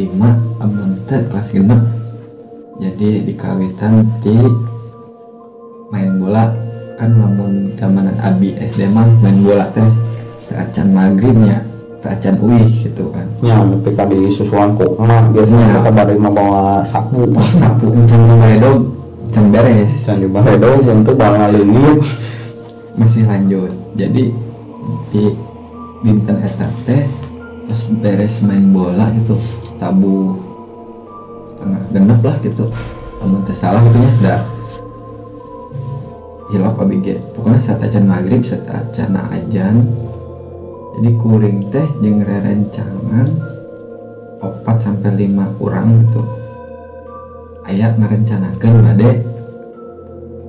[0.61, 1.81] abang teh kelas genep.
[2.81, 4.37] Jadi di kawitan ti
[5.89, 6.70] main bola
[7.01, 9.89] kan lamun zamanan abi SD mah main bola teh
[10.45, 11.65] teu acan maghribnya
[11.97, 13.25] teu acan uih gitu kan.
[13.41, 15.69] Nya nepi ka di susuan kok mah biasanya Nya.
[15.73, 17.33] mereka bade membawa sapu.
[17.57, 18.85] Sapu encan baredog
[19.25, 20.05] encan beres.
[20.05, 22.05] Can di baredo jeung teu bal ngaleungit
[23.01, 23.73] masih lanjut.
[23.97, 24.29] Jadi
[25.09, 25.23] di
[26.05, 27.09] dinten eta teh
[27.65, 29.41] pas beres main bola gitu
[29.81, 30.37] tabu
[31.57, 32.69] tengah genep lah gitu.
[33.25, 34.60] Namun teh salah gitu ya
[36.51, 39.87] dah hilap abg pokoknya saat acan maghrib saat acan ajan.
[40.91, 43.31] Jadi kuring teh jeung rerencangan
[44.43, 46.19] opat sampai lima kurang gitu.
[47.63, 49.11] Ayah ngarencanakan bade.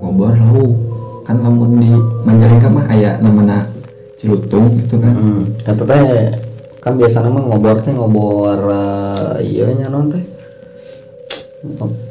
[0.02, 0.74] Ngobor lauk
[1.22, 1.94] kan lamun di
[2.26, 3.70] Manjalengka mah aya namanya
[4.18, 5.14] Cilutung gitu kan.
[5.14, 5.46] Hmm.
[5.62, 6.34] teh
[6.82, 10.22] kan biasanya mah ngobor teh ngobor uh, iya nya non teh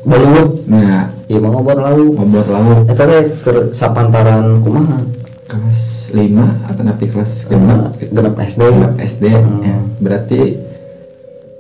[0.02, 1.14] Bollywood nah.
[1.32, 2.14] Iya mah ngobor lauk.
[2.20, 2.80] Ngobor lauk.
[2.92, 5.00] Eta teh keur sapantaran kumaha?
[5.48, 8.12] Kelas 5 atau napi kelas 5 gitu.
[8.16, 9.76] genep SD Genep SD ya.
[10.00, 10.42] berarti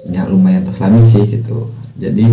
[0.08, 1.72] ya lumayan tos lami sih gitu.
[1.96, 2.26] Jadi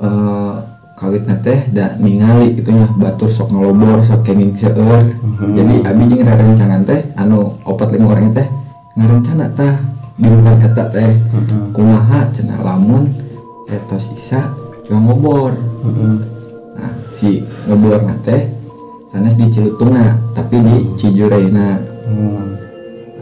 [0.00, 0.54] eh
[0.96, 2.88] kawitna teh da ningali gitu nya.
[2.96, 5.12] Batur sok ngelobor sok kenging seueur.
[5.52, 8.48] Jadi abi jeung rerencangan teh anu opat lima orang teh
[8.96, 9.76] ngarencana tah.
[10.16, 11.20] Dinten eta teh.
[11.76, 13.12] Kumaha cenah lamun
[13.68, 14.56] etos isa
[14.86, 16.14] yang ngobor Heeh.
[16.78, 18.50] nah si ngebor teh
[19.10, 21.80] sanes di Cilutungna tapi di Cijureina.
[22.06, 22.54] Hmm.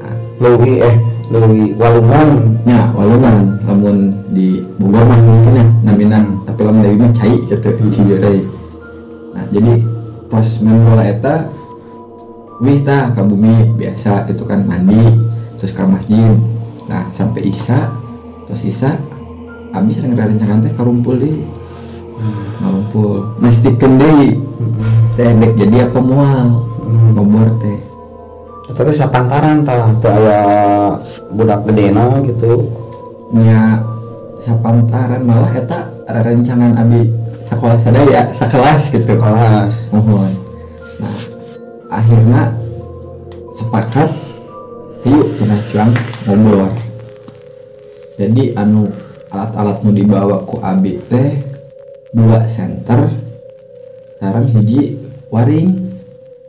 [0.01, 0.15] nah,
[0.61, 0.97] eh
[1.33, 2.29] leuwi walungan.
[2.65, 7.69] Nya walungan lamun di Bogor mah mungkin ya namina tapi lamun Dewi mah cai gitu
[7.93, 8.41] Cijurei
[9.35, 9.83] nah jadi
[10.31, 11.51] pas main bola eta
[12.63, 15.19] wih tah ka bumi biasa gitu kan mandi
[15.59, 16.35] terus ke masjid.
[16.87, 17.91] Nah sampai Isa
[18.47, 19.01] terus Isa
[19.75, 21.43] abis ada ngerencangan teh karumpul di
[22.63, 24.41] ngarumpul mastikeun deui
[25.15, 26.65] teh dek jadi apa mual?
[27.15, 27.79] Ngobor teh.
[28.75, 29.95] Teh sapantaran tah.
[30.03, 30.41] Teu aya
[31.31, 32.71] budak gedena gitu.
[33.35, 33.83] Nya
[34.43, 39.15] sapantaran malah eta rencangan abi sekolah sadaya sekelas gitu.
[39.15, 40.33] Kelas mohon.
[40.99, 41.17] Nah
[41.91, 42.51] akhirnya
[43.55, 44.11] sepakat
[45.07, 45.93] yuk cenah cuang
[46.27, 46.71] ngobor.
[48.15, 48.87] Jadi anu
[49.31, 51.54] alat-alat nu dibawa ku abi teh
[52.15, 53.11] dua senter
[54.17, 54.97] sekarang hiji
[55.29, 55.91] waring.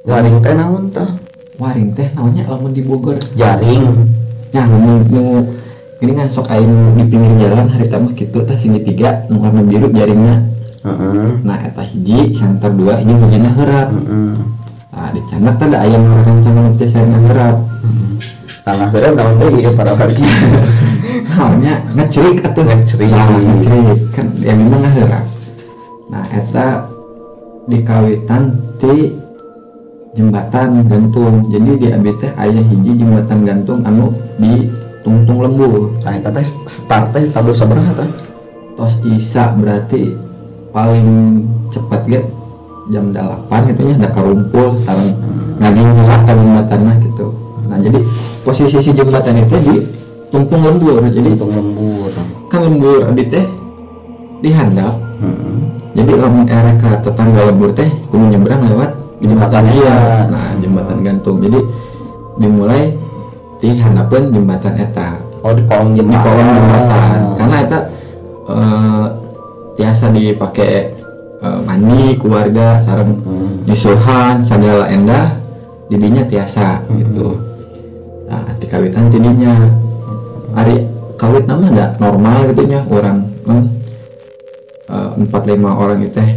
[0.06, 1.18] Waring teh naon tah?
[1.58, 3.18] Waring teh namanya lamun di Bogor.
[3.34, 4.06] Jaring.
[4.54, 5.50] Ya nu nu
[6.00, 9.66] gini kan sok aing di pinggir jalan hari tamu gitu tah sini tiga nu warna
[9.66, 10.46] biru jaringnya.
[11.42, 14.38] Nah eta hiji center dua hiji hijina herap heeh.
[14.94, 17.58] Nah di canak teh ada ayam rencangan teh saya herap
[18.64, 20.24] tanah geura naon deui ya para wargi.
[21.36, 22.64] Namanya ngecerik atuh.
[22.64, 23.12] Ngecerik.
[23.12, 25.35] nah, ngecerik kan ya memang herap
[26.06, 26.86] nah eta
[27.66, 29.14] dikawitan ti
[30.16, 31.52] jembatan gantung.
[31.52, 34.70] Jadi di abi teh aya hiji jembatan gantung anu di
[35.06, 38.10] tungtung lembur nah eta teh start teh tabu sabaraha tah
[38.74, 40.18] tos isa berarti
[40.74, 42.22] paling cepat ya
[42.90, 45.14] jam 8 gitu ya ada karumpul sekarang
[45.62, 47.28] ngaging hilang ke jembatannya gitu.
[47.70, 48.00] Nah jadi
[48.46, 49.76] posisi si jembatan itu di
[50.30, 51.02] tungtung lembur.
[51.06, 52.10] Jadi untuk lembur.
[52.50, 53.46] kan lembur abdi teh
[54.40, 58.92] dihandap heeh jadi lamun era ke tetangga lembur teh kudu nyebrang lewat
[59.24, 61.40] jembatan iya nah jembatan gantung.
[61.40, 61.60] Jadi
[62.36, 62.92] dimulai
[63.64, 65.24] di handapun jembatan eta.
[65.40, 66.24] Oh di kolong di jembatan.
[66.28, 67.18] kolong jembatan.
[67.40, 67.80] Karena eta
[68.52, 69.06] eh,
[69.80, 70.72] biasa dipakai
[71.40, 73.24] eh, mandi keluarga sarang
[73.64, 75.40] nyusuhan segala endah
[75.88, 77.40] didinya tiasa gitu.
[78.28, 79.56] Nah kawitan tidinya.
[80.56, 80.76] Hari
[81.16, 83.85] kawit nama ada normal gitu nya orang non
[84.90, 86.30] eh, empat lima orang itu teh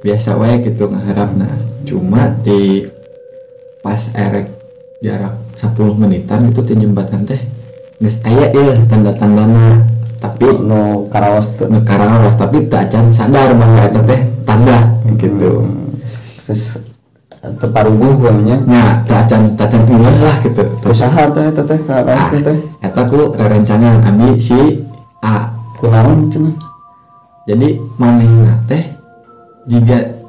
[0.00, 2.88] biasa wae gitu ngaharap nah cuma di
[3.80, 4.52] pas erek
[5.00, 7.40] jarak 10 menitan itu di jembatan teh
[8.00, 9.84] geus aya ya tanda-tandana.
[10.20, 14.78] Tapi no karaos tuh ngekarawas tapi tak acan sadar bahwa itu teh tanda
[15.16, 15.64] gitu.
[16.40, 16.80] Ses-
[17.40, 20.62] namanya nah tak acan tak acan ngeh lah gitu.
[20.84, 24.84] Usaha teh teh karaos ah, teh eta ku rerencangan abi si
[25.24, 25.56] A.
[25.80, 26.69] Kunaon cenah
[27.48, 28.84] jadi manehna teh
[29.64, 30.20] jika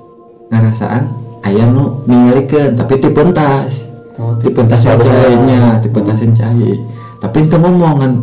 [0.48, 1.12] ngarasaan
[1.44, 3.90] aya nu ningalikeun tapi ti pentas.
[4.22, 6.78] Oh, ti pentas cahayanya ti pentasin cahaya.
[7.20, 8.22] Tapi itu ngomongan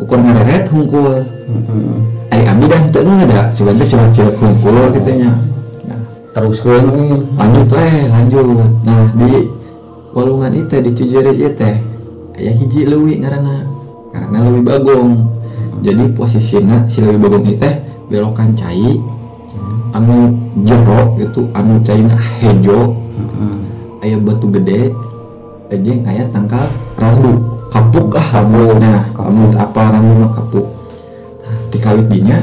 [0.00, 1.20] ukur ngareret hungkul.
[1.50, 2.30] Mm-mm.
[2.30, 5.34] ari abi dan teu ada sebenarnya cuma cilek hungkul gitu nya.
[5.90, 6.78] Nah, terus gue
[7.34, 8.46] lanjut eh lanjut.
[8.86, 9.50] Nah di
[10.14, 11.76] walungan itu di Cijere ieu teh
[12.38, 13.66] aya hiji leuwih ngaranna
[14.14, 15.26] karena leuwih bagong.
[15.82, 17.74] Jadi posisinya si leuwih bagong itu teh
[18.10, 18.98] belokan cai
[19.94, 20.34] anu
[20.66, 22.98] jero gitu anu caina hejo
[24.02, 24.90] aya batu gede
[25.70, 26.66] aja aya tangkal
[26.98, 27.38] randu
[27.70, 28.74] kapuk ah kapuk.
[28.82, 30.66] Nah kamu apa randu mah kapuk.
[31.46, 32.38] Nah, di kawit dinya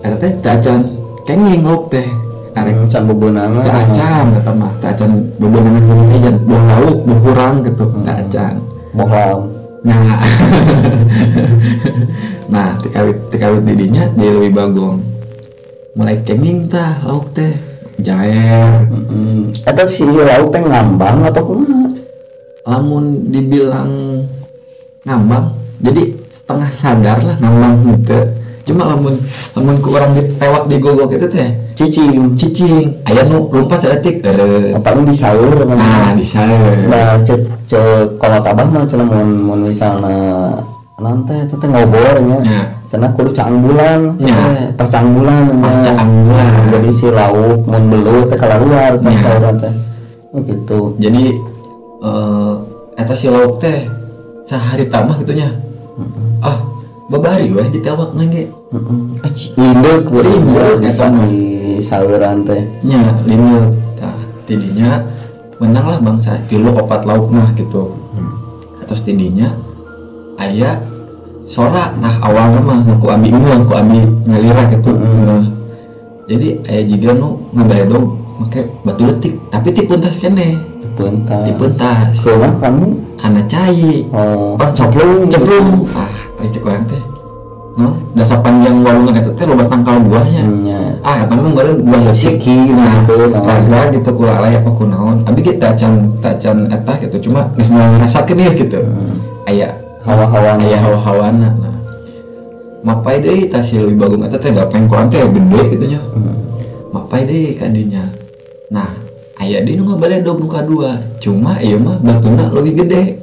[0.00, 0.80] eta teh teu acan
[1.28, 2.08] kenging lauk teh.
[2.56, 7.18] Arek can bebenangan tak acan kata mah tak acan bebenangan gini aja buah lauk buah
[7.20, 8.54] kurang gitu tak acan.
[8.96, 9.40] Bohlam
[9.82, 10.02] nah
[12.52, 15.02] nah tikawit tikawit didinya dia lebih bagong.
[15.96, 17.52] Mulai kenging tah lauk teh
[18.00, 18.84] jaer.
[18.88, 19.52] Mm-mm.
[19.64, 21.88] eta si lauk teh ngambang apa kumaha?
[22.66, 24.22] Lamun dibilang
[25.06, 26.02] ngambang jadi
[26.32, 28.20] setengah sadar lah ngambang gitu
[28.66, 29.14] cuma lamun
[29.54, 32.34] lamun ku orang ditewak di gogok itu teh cicing.
[32.34, 32.88] cicing.
[33.06, 36.40] Aya nu lompat seetik ere apa ini disaur nah namanya bisa
[36.90, 37.40] nah cek
[37.70, 40.50] cek kalau tabah mah cenah mun mun misalna
[40.98, 42.60] nanti itu teh ngobornya Ya.
[42.90, 44.72] cenah kudu caang bulan Ya.
[44.74, 49.52] pas caang bulan pas caang bulan jadi si lauk mun belut teh keluar teh Ya.
[49.62, 49.72] teh.
[50.34, 50.80] Oh, gitu.
[50.98, 51.22] Jadi
[52.02, 52.54] eh
[52.96, 53.84] eta si lauk teh
[54.48, 55.52] sehari tamah gitunya
[56.40, 56.56] ah
[57.06, 58.12] babari weh ditewak.
[59.22, 62.62] Aci, Lindek Lindek, bisa di sauran teh.
[62.82, 63.70] Nya lima
[64.02, 65.00] nah tidinya
[65.62, 67.94] menang lah bangsa tilu opat lauk mah gitu.
[68.82, 69.54] Atas tidinya
[70.42, 70.82] ayah
[71.46, 74.90] sorak nah awalnya mah nu ku abi nguang ku abi ngalira gitu.
[74.98, 75.46] Nah
[76.26, 78.04] jadi ayah juga nu ngabaredog
[78.42, 80.58] make batu letik tapi tipuntas kene.
[80.96, 82.88] Pentas tipuntas Keumah kamu?
[83.20, 84.00] Karena cai.
[84.16, 84.56] Oh.
[84.56, 87.02] Pan cemplung cemplung ah ari cek orang teh.
[87.76, 90.46] No dasar panjang walungan itu teh loba tangkal buahnya?
[90.62, 93.42] Nya ah eta mah meureun buah leutik siki nah gitu nah.
[93.42, 97.90] raga gitu kula alay apa kunaon abi kita can tacan eta gitu cuma geus mulai
[97.98, 98.80] ngerasakeun ya gitu.
[99.44, 99.68] Aya
[100.06, 101.76] hawa-hawa aya hawa-hawana nah.
[102.86, 106.00] Mapai deui tah si leuwih bagung eta teh gapeng kurang teh gede gitu nya.
[106.94, 108.08] Mapai deui ka dinya.
[108.72, 108.88] Nah
[109.36, 113.20] aya deui nu ngabaledog nu kadua cuma ieu mah batuna leuwih gede.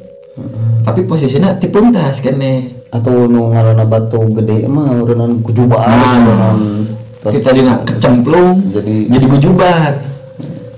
[0.83, 6.53] Tapi posisinya ti puntas kene atau nu ngaranna batu gede mah urunan kujuban Nah.
[7.25, 9.25] terus kita dina kecemplung jadi jadi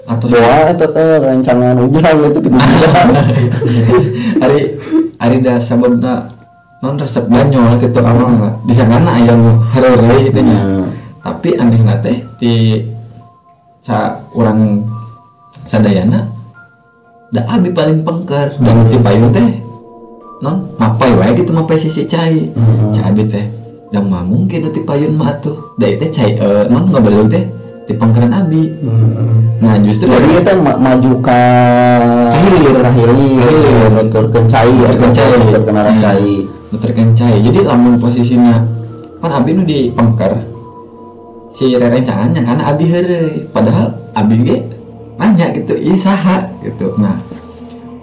[0.06, 2.40] atau boa eta teh rancangan ujang itu
[4.38, 4.60] hari
[5.22, 6.30] hari dah sababna
[6.80, 10.60] non resep banyol gitu awal nggak di sana ayam harere gitu nya.
[10.62, 10.86] Hmm.
[11.26, 12.86] tapi aneh teh di
[13.82, 14.86] sa orang
[15.66, 16.30] sadayana
[17.34, 18.56] da abi paling pengker.
[18.62, 19.65] Dan di payung teh
[20.38, 22.92] non mapai wae gitu mapai sisi cai Hmm.
[22.92, 23.46] cai abi teh
[23.88, 27.44] dan mah mungkin di payun mah tuh da teh cai eh non nggak boleh teh
[27.86, 29.60] di pengkeran abi Hmm.
[29.60, 31.40] nah justru jadi kita ma- maju ke
[32.28, 32.76] Kahilir.
[32.76, 33.90] kahilir Kahilir.
[33.94, 35.32] nuturkeun cai ya Nuturkeun cai.
[35.38, 36.02] nuturkeun arah Nah.
[36.02, 36.32] cai
[36.66, 38.56] muterkan cahaya jadi lamun posisinya
[39.18, 40.34] kan abi nu di pengker
[41.50, 43.20] si rerencangan yang karena abi here
[43.50, 44.58] padahal abi ge
[45.16, 47.16] nanya gitu iya saha gitu nah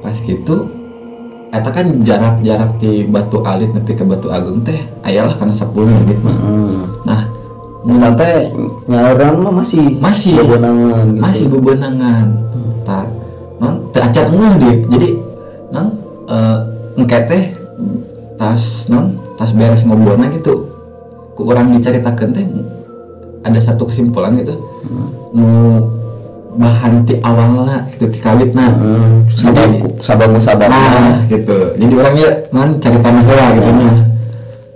[0.00, 0.64] pas gitu
[1.52, 6.18] eta kan jarak-jarak di batu alit nepi ke batu agung teh ayalah karena 10 menit
[6.24, 6.80] mah hmm.
[7.04, 7.22] nah
[7.82, 8.46] Kita teh
[8.86, 10.38] nyauran mah masih Masih.
[10.38, 11.20] bebenangan gitu.
[11.20, 12.26] masih bebenangan
[12.86, 13.06] tak
[13.58, 15.08] non teu acan ngeuh deh jadi
[15.74, 15.86] non
[16.30, 16.58] eh
[16.96, 17.44] engke teh
[18.38, 20.72] tas non tas beres ngobrolna gitu
[21.36, 22.46] ku orang dicaritakeun teh
[23.42, 24.56] ada satu kesimpulan gitu
[25.34, 25.46] nu
[26.52, 31.72] bahan ti awalna gitu ti kawitna Hmm, sababu sababu sababu nah gitu.
[31.76, 33.90] Jadi orangnya man cari tanah heula gitu nya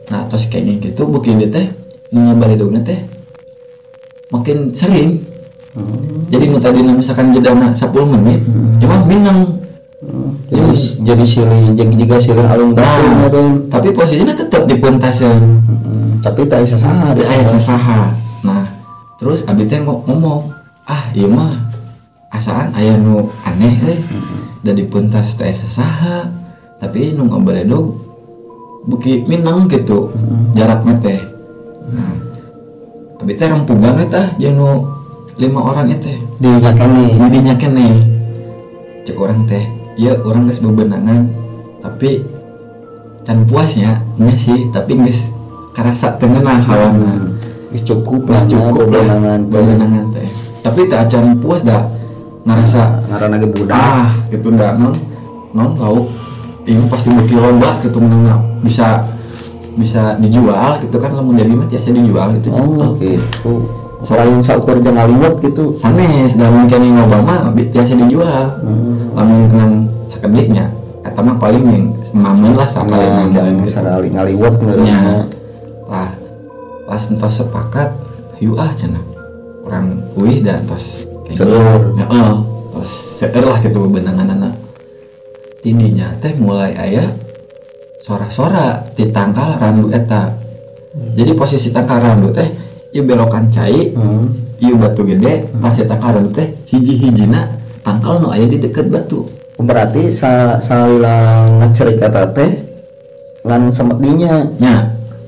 [0.09, 0.23] nah.
[0.29, 1.67] Terus kayaknya gitu bukit dia teh
[2.11, 3.01] nu ngabaledogna teh
[4.29, 5.21] makin sering.
[6.29, 8.41] Jadi nu tadi misalkan jedana 10 menit
[8.81, 9.61] cuma minang.
[10.47, 10.73] Jadi
[11.03, 13.67] jadi silih jadi juga silih alun nah, meureun.
[13.67, 18.01] tapi posisinya tetap di puntaseun Hmm, tapi tak bisa saha ada ayah sasaha
[18.41, 18.63] nah
[19.17, 20.53] terus abi teh ngo- ngomong
[20.87, 21.51] ah iya mah
[22.33, 22.75] asaan?
[22.75, 23.99] Ayah nu aneh eh
[24.63, 26.29] dan dipuntas teh sasaha.
[26.77, 27.97] Tapi nu ngabaledog
[28.87, 30.13] buki minang gitu
[30.55, 31.21] jaraknya teh.
[31.91, 32.15] Nah
[33.17, 34.71] abi teh rempugan eta jeung nu
[35.41, 37.89] lima orang eta di kene jadinya kene
[39.09, 39.65] cek orang teh
[39.97, 41.33] ya orang geus bebenangan.
[41.81, 42.23] Tapi
[43.25, 45.27] can puasnya nya sih tapi geus
[45.73, 47.15] karasa teu ngeunah hawana
[47.75, 50.29] Wis cukup lah, cukup lah bebenangan bebenangan teh.
[50.63, 51.83] Tapi tak acan puas dah
[52.47, 53.75] ngerasa ngaranna ge budak.
[53.75, 54.95] Ah gitu dah non.
[55.53, 56.07] Non lauk.
[56.67, 59.07] Ini pasti bukti lomba gitu menang bisa
[59.77, 62.49] bisa dijual gitu kan lamun jadi mah tiasa dijual gitu.
[62.51, 63.71] Oh gitu.
[64.03, 65.71] Selain saukur jeung ngaliwat gitu.
[65.75, 68.63] Sanes dan mungkin yang ngobrol mah bi- tiasa dijual.
[68.63, 69.15] Hmm.
[69.15, 69.73] lamun nang
[70.11, 70.69] sakediknya
[71.01, 73.71] kata mah paling yang mamen lah sakali Nah, jangan gitu.
[73.79, 74.61] sekali ngaliwat nya.
[74.61, 74.99] menurutnya
[75.87, 76.11] lah
[76.85, 77.89] pas entos sepakat
[78.43, 79.01] yuk ah cenah.
[79.63, 81.97] Orang wih dan tos Seueur.
[81.99, 82.35] ya eh
[82.71, 84.55] tos seueur lah gitu benangan anak.
[85.65, 87.11] Tidinya teh mulai ayah
[87.99, 90.31] sora-sora di tangkal randu eta.
[91.17, 92.47] Jadi posisi tangkal randu teh
[92.95, 94.31] ieu belokan cai Hmm.
[94.63, 97.51] ieu batu gede pas si tangkal randu teh hiji-hijina
[97.83, 99.27] tangkal nu aya di deket batu.
[99.59, 102.51] Berarti sa salila ngacerita teh
[103.43, 104.47] ngan semet dinya.
[104.63, 104.77] Nya.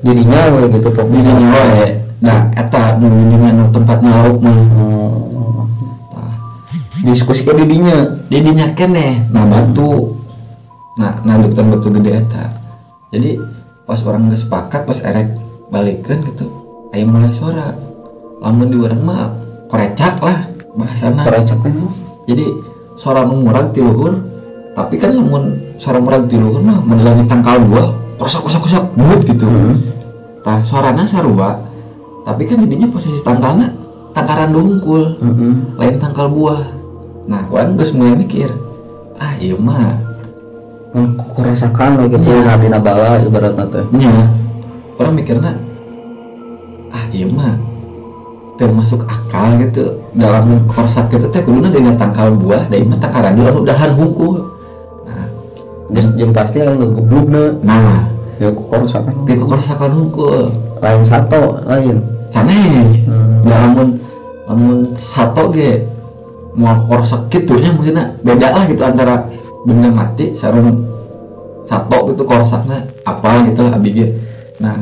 [0.07, 1.19] Jadinya we gitu fokusnya.
[1.19, 1.87] Dirinya wae
[2.19, 5.38] nah eta nu nu tempatnya lauk mah Hmm.
[7.05, 8.19] Diskusi ke didinya.
[8.27, 10.19] Didinya kene nah batu.
[10.99, 12.45] Nah nah dokter batu gede eta.
[13.15, 13.39] Jadi
[13.89, 15.33] pas orang nggak sepakat pas erek
[15.73, 16.47] balikan gitu
[16.93, 17.73] ayo mulai suara.
[18.39, 19.31] Lamun di orang mah
[19.71, 21.27] korecak lah bahasana.
[21.27, 21.75] Perecak kan?
[22.27, 22.45] Jadi
[22.99, 24.15] suara murag ti luhur.
[24.75, 29.23] Tapi kan lamun suara murag ti luhur mah menilai tangkal dua kosak kosak kosak buut
[29.23, 29.47] gitu.
[30.43, 31.63] Nah suarana sarua
[32.27, 33.73] tapi kan jadinya posisi tangkalna
[34.13, 35.17] tangkaran dungkul.
[35.19, 35.53] Heeh.
[35.79, 36.78] lain tangkal buah
[37.29, 38.49] nah orang geus mulai mikir
[39.21, 39.93] ah iya mah.
[40.97, 42.49] Kok rasakan we gitu Iya.
[42.49, 44.09] nah dina bala ibaratna teh nya
[44.97, 45.53] orang mikirnya
[46.89, 47.55] ah iya mah.
[48.59, 51.29] Termasuk akal gitu dalam korsak gitu.
[51.29, 54.35] Teh kuduna dina tangkal buah da mah tangkaran dulu anu dahan hungkul
[55.05, 55.29] nah
[55.93, 58.09] jeung jeung pasti aya ngegeblugna nah.
[58.41, 60.49] Ya kok rasakan kayak korsakan hungkul
[60.81, 62.01] lain satu lain.
[62.33, 63.41] Saneh Hmm.
[63.41, 63.97] da lamun
[64.45, 65.81] lamun sato ge
[66.57, 69.29] mau korsak gitu nya mungkin beda lah gitu antara
[69.67, 70.87] benda mati sarung
[71.67, 74.07] sato gitu korsaknya apa gitu lah abi ge.
[74.63, 74.81] nah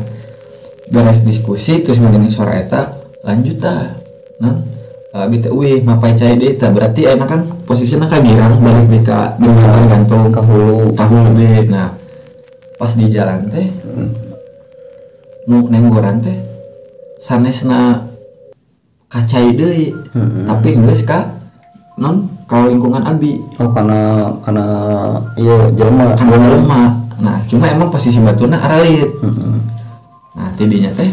[0.86, 2.94] beres diskusi terus ngedengerin suara eta
[3.26, 3.98] lanjut ta
[4.38, 4.62] non
[5.16, 6.68] abi teh wih mapai cai deui tah.
[6.68, 7.40] Berarti enak kan?
[7.64, 11.96] Posisinya kagirang balik deui ka jembatan gantung ke hulu tahu lebih nah
[12.76, 13.66] pas di jalan teh
[15.48, 16.36] nu nenggoran teh
[17.16, 18.04] sanesna
[19.08, 19.96] kacai deui.
[20.44, 21.36] Tapi geus ka
[21.97, 23.40] non ka lingkungan abi.
[23.57, 24.66] Oh karena karena
[25.40, 26.12] iya jelema.
[26.12, 29.57] Kan lemah nah cuma emang posisi batuna aralit Heeh.
[30.36, 31.09] nah tidinya teh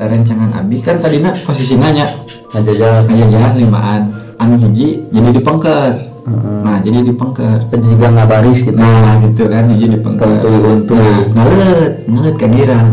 [0.00, 0.80] rencangan abi.
[0.80, 2.06] Kan tadinya posisinya nya
[2.56, 4.02] ngajajan ngajajahan limaan.
[4.40, 5.92] Anu hiji jadi dipengker.
[6.24, 6.58] Heeh.
[6.64, 7.68] nah jadi dipengker.
[7.76, 8.76] Juga ngabaris gitu.
[8.76, 10.28] Nah gitu kan hiji dipengker.
[10.40, 11.36] Untuy-untuy.
[11.36, 12.88] Nah, ngalet ngalet ka girang.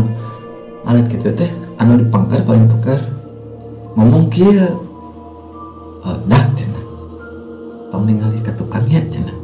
[0.84, 1.50] Ngalet gitu teh
[1.80, 3.00] anu dipengker paling pengker
[3.94, 4.68] ngomong kieu
[6.02, 6.54] oh, dak
[7.94, 9.38] tong ningali ka tukangnya cenah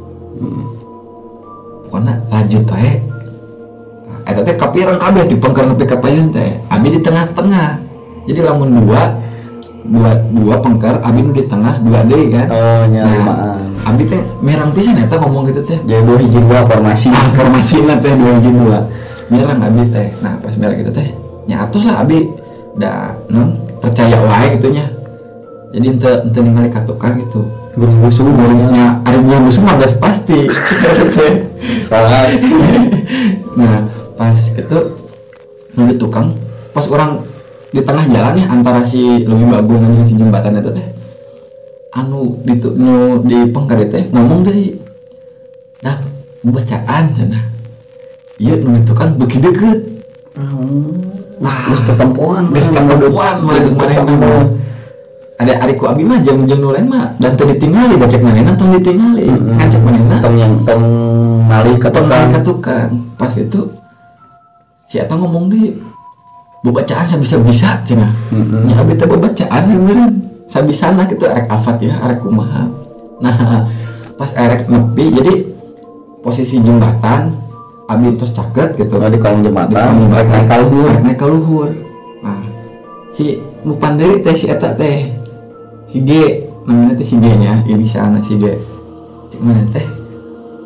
[1.87, 2.99] pokoknya lanjut wae
[4.11, 6.59] Nah, eta teh kapirang kabeh dipengker nepi ka payun teh.
[6.67, 7.79] Abi di tengah-tengah.
[8.27, 9.17] Jadi lamun dua
[9.81, 12.47] dua dua pengker abi nu di tengah dua deui kan.
[12.51, 15.79] Oh nya Nah, abi teh merang pisan eta ngomong gitu teh.
[15.87, 17.07] Jadi dua hiji dua formasi.
[17.09, 18.79] Ah formasi teh dua hiji dua.
[19.31, 20.07] Merang abi teh.
[20.21, 21.07] Nah pas merang gitu teh
[21.47, 22.27] nya atuh lah abi.
[22.77, 24.85] Da non percaya wae gitu nya
[25.71, 28.27] jadi ente ente ningali ka tukang gitu gurung busu
[28.71, 30.47] nya ada guru musuh mah geus pasti.
[31.87, 32.27] Salah.
[33.55, 34.79] Nah pas itu
[35.75, 36.35] nunggu tukang
[36.75, 37.23] pas orang
[37.71, 40.87] di tengah jalan ya antara si lebih bagus anjing si jembatan itu teh
[41.95, 44.75] anu di nu di pengker teh ngomong deh
[45.79, 45.95] nah
[46.43, 47.43] bacaan cenah
[48.37, 49.79] iya nu itu kan beki deket
[51.41, 52.53] Wis wis ketempuan.
[52.53, 54.33] geus ketempuan mana nama
[55.41, 58.69] ada ariku abi mah jeung jeung nu lain mah dan teu ditingali bacek manehna tong
[58.77, 60.21] ditingali ngajak manehna.
[60.21, 60.85] Tong yang tong
[61.49, 63.61] malih ke tukang ke tukang pas itu
[64.85, 65.73] si eta ngomong di
[66.61, 68.13] bacaan sabisa bisa cenah
[68.69, 70.13] nya abi teh bacaan yang meureun
[70.45, 72.69] sabisana gitu arek al-fatihah arek kumaha.
[73.17, 73.65] Nah
[74.13, 75.33] pas arek nepi jadi
[76.21, 77.33] posisi jembatan
[77.89, 79.01] abi terus caket gitu.
[79.01, 81.69] Oh, di kolong Di jembatan kolong naik Arek naik ka luhur.
[82.21, 82.45] Nah
[83.09, 85.20] si nu pandiri teh si eta teh
[85.91, 86.11] si G
[86.63, 88.55] namanya teh si G nya inisialna si G
[89.27, 89.83] cik mana teh?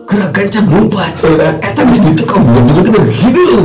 [0.05, 1.17] Gerak gancang lompat
[1.65, 3.57] eta geus ditukang bener-bener gitu.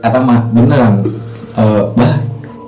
[0.00, 1.04] Eta mah beneran.
[1.56, 2.16] Eh bah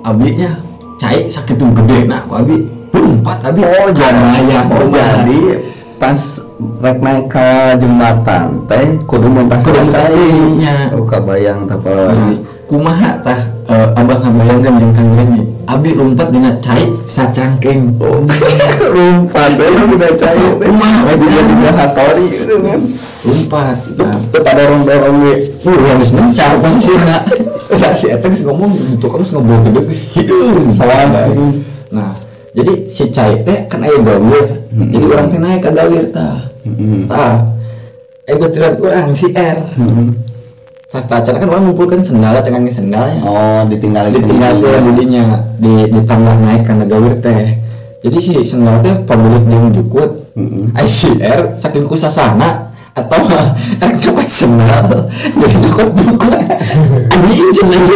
[0.05, 0.53] abi nya
[1.01, 2.05] cai sakit tuh gede.
[2.05, 2.61] Nah abi
[2.93, 3.65] lompat abi.
[3.65, 5.25] Oh jadi Kabayang, oh kumaha.
[5.25, 5.39] jadi
[5.99, 6.21] pas
[6.79, 7.47] rek naik ke
[7.81, 10.93] jembatan teh kudu muntas Kudu muntas deui nya.
[10.95, 12.37] oh kabayang tapi Nah,
[12.69, 13.39] kumaha tah
[13.69, 18.25] eh, abah ngabayangkan yang kang ini abi lompat dina cai sacangkeng Oh,
[18.95, 21.33] lompat teh udah cair teh Kumaha, lagi Bang?
[21.37, 22.81] jadi jahatori gitu kan
[23.19, 24.83] lompat nah, tuh pada dorong
[25.21, 27.19] we Uh, yang geus mencar posisi na.
[27.79, 31.11] Sa si eta geus ngomong itu kan geus ngobrol gede geus hideung Salah.
[31.91, 32.15] Nah,
[32.55, 34.63] jadi si Cai teh kan aya galir.
[34.71, 36.47] Jadi orang teh naik ka galir tah.
[37.11, 37.35] Tah.
[38.23, 39.59] Eh betulan orang si R.
[40.89, 43.21] Tah cenah kan orang ngumpulkan sendal teh ngangge sendalnya.
[43.21, 47.61] oh ditinggal Ditinggal teh didinya di di tangga naik kana galir teh.
[48.01, 50.33] Jadi si sendal teh pabuluk jeung jukut.
[50.73, 53.21] Ai si R saking kusasana atau
[53.85, 56.29] R copot sendal jadi copot buku.
[57.13, 57.95] Ini izin lagi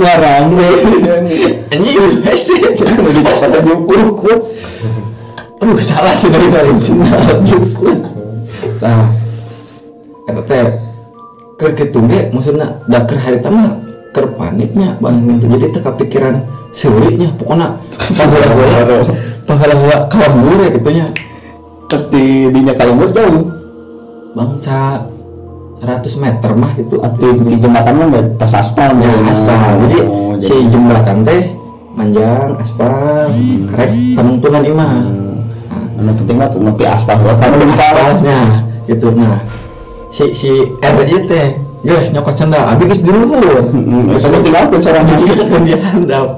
[0.00, 0.44] ngarang
[1.70, 1.90] ini
[2.24, 2.42] wes
[2.78, 4.32] jangan udah dicopot buku
[5.60, 8.00] aduh salah sih dari dari sendal jukut
[8.80, 9.19] nah
[10.30, 10.62] kata teh
[11.58, 13.82] keur kitu ge maksudna da keur harita mah
[14.14, 15.16] keur paniknya bang.
[15.26, 15.44] Gitu.
[15.50, 16.34] Jadi teh kepikiran
[16.70, 17.74] seuriknya pokoknya
[18.14, 18.98] pahala-pahala
[19.42, 21.06] pahala-pahala kalambur ya gitu nya
[21.90, 22.24] terus di
[22.54, 23.44] dinya kalembur jauh.
[24.30, 25.02] Bangsa
[25.82, 29.74] 100 meter mah gitu di, di jembatan mah nggak tas aspal ya aspal.
[29.88, 31.50] Jadi Oh, si jembatan teh
[31.98, 33.26] manjang aspal
[33.74, 34.92] karek penuntunan imah
[35.90, 36.06] Hmm.
[36.06, 37.16] Anu penting mah nepi aspal.
[37.20, 38.40] Kan aspalnya
[38.88, 39.12] gitu.
[39.12, 39.44] Nah
[40.10, 41.46] si si R aja teh
[41.80, 46.28] guys nyokot sendal abi geus di luhur Heeh, soalnya tinggalkeun seorang jadi kan dia handap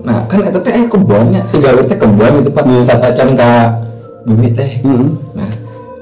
[0.00, 1.42] nah kan eta teh aya kebonnya.
[1.50, 2.62] Tiga teh kebon gitu pak.
[2.86, 3.50] Saat acan ka
[4.22, 4.78] bumi teh.
[4.78, 5.10] Heeh.
[5.34, 5.50] nah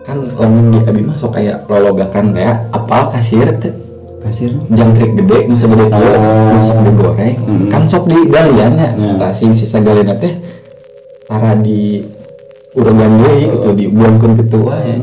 [0.05, 3.73] kan lamun di abi mah sok kayak lologakan kayak apal kasir teh.
[4.21, 6.61] Kasir jangkrik gede nu segede tahu Oh.
[6.61, 7.37] sok digoreng.
[7.49, 7.67] Mm.
[7.73, 9.13] kan sok di galian ya Ya.
[9.17, 10.37] tah sing sisa galian teh
[11.25, 12.05] tara di
[12.77, 15.01] uregan deui gitu dibuangkeun kitu wae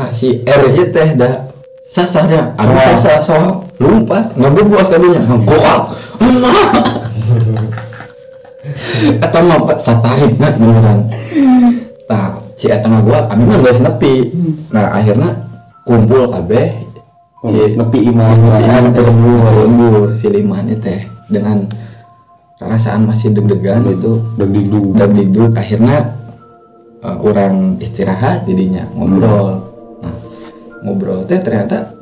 [0.00, 1.52] tah si R nya teh da
[1.84, 2.96] sasarnya abi Soal.
[2.96, 5.92] sasa soal lompat ngagebuas kadinya goal
[6.24, 6.56] emak
[9.40, 11.08] mah Pak, satarik nah beneran.
[12.04, 14.28] Tah si eta gua abi mah geus nepi.
[14.72, 15.48] Nah akhirnya
[15.88, 16.76] kumpul kabeh.
[17.40, 19.04] Si nepi imah serangan teh.
[19.04, 20.08] lembur lembur.
[20.12, 21.64] Si limannya teh dengan
[22.60, 24.20] perasaan masih deg-degan itu.
[24.36, 26.20] Deg digdug dan duduk akhirnya
[27.00, 29.56] uh, orang istirahat jadinya ngobrol.
[29.56, 29.69] nah
[30.82, 31.24] ngobrol.
[31.24, 31.92] Teh ternyata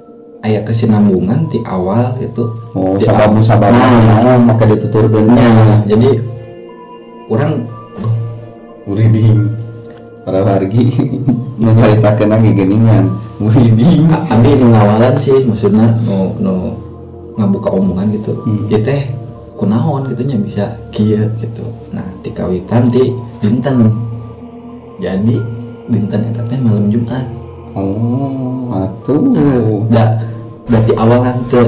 [0.43, 2.45] ayah kesinambungan di awal itu.
[2.73, 3.47] Oh Di sababu awal.
[3.47, 6.23] sababu nah, nah, maka dituturkeun nah, jadi
[7.29, 7.67] orang
[8.87, 9.51] muriding.
[10.25, 10.93] Para wargi.
[11.63, 13.05] Menceritakeun lagi geningan
[13.41, 14.07] muriding.
[14.13, 16.55] A- Abi nu ngawalan sih maksudnya nu nu
[17.35, 18.35] ngabuka omongan gitu.
[18.47, 18.67] Hmm.
[18.71, 19.03] ya teh
[19.59, 20.65] kunaon gitunya bisa
[20.95, 21.65] kia gitu.
[21.91, 23.11] Nah ti kawitan ti
[23.41, 23.91] dinten.
[24.99, 25.39] Jadi
[25.89, 27.27] dinten eta teh malam Jumat
[27.79, 29.23] oh atuh.
[29.89, 30.19] Da
[30.69, 31.63] berarti awal nanti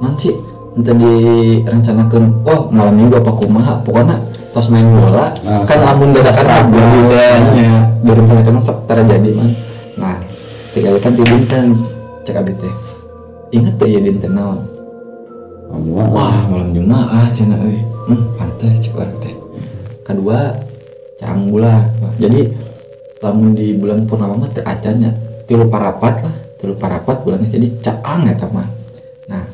[0.00, 0.28] nanti
[0.76, 3.74] nanti direncanakan oh malam minggu apa kumaha?
[3.84, 4.16] Pokoknya
[4.56, 7.00] tos main bola Nah, kan lamun dadakan saat rabu rabu.
[7.52, 7.72] nya.
[8.00, 9.48] Direncanakan mah sok tara jadi mah
[9.96, 10.16] nah
[10.76, 11.66] tiga kan ti dinten
[12.24, 12.74] cek abi teh.
[13.52, 14.60] Inget tuh ya dinten naon?
[15.70, 17.80] Wah, wah malam jumaah cina euy.
[18.08, 19.34] Hmm pantes cek orang teh.
[20.06, 20.54] Kedua
[21.16, 22.46] cang bulan Wah, jadi
[23.24, 25.08] lamun di bulan purnama mah teu acannya
[25.46, 26.36] tilu parapat lah.
[26.56, 28.64] Tilu parapat bulannya jadi caang eta mah
[29.28, 29.44] nah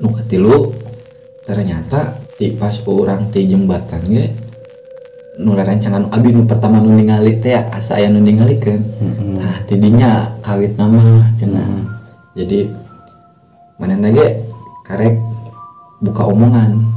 [0.00, 0.72] nu katilu
[1.44, 4.32] ternyata di pas orang di jembatan ge
[5.36, 8.82] nu rancangan abi nu pertama nu ningali teh asa aya nu ningalikeun.
[9.36, 11.84] Nah tidinya kawit nama cenah.
[12.32, 12.72] Jadi
[13.76, 14.48] manehna ge
[14.88, 15.12] karek
[16.00, 16.88] buka omongan.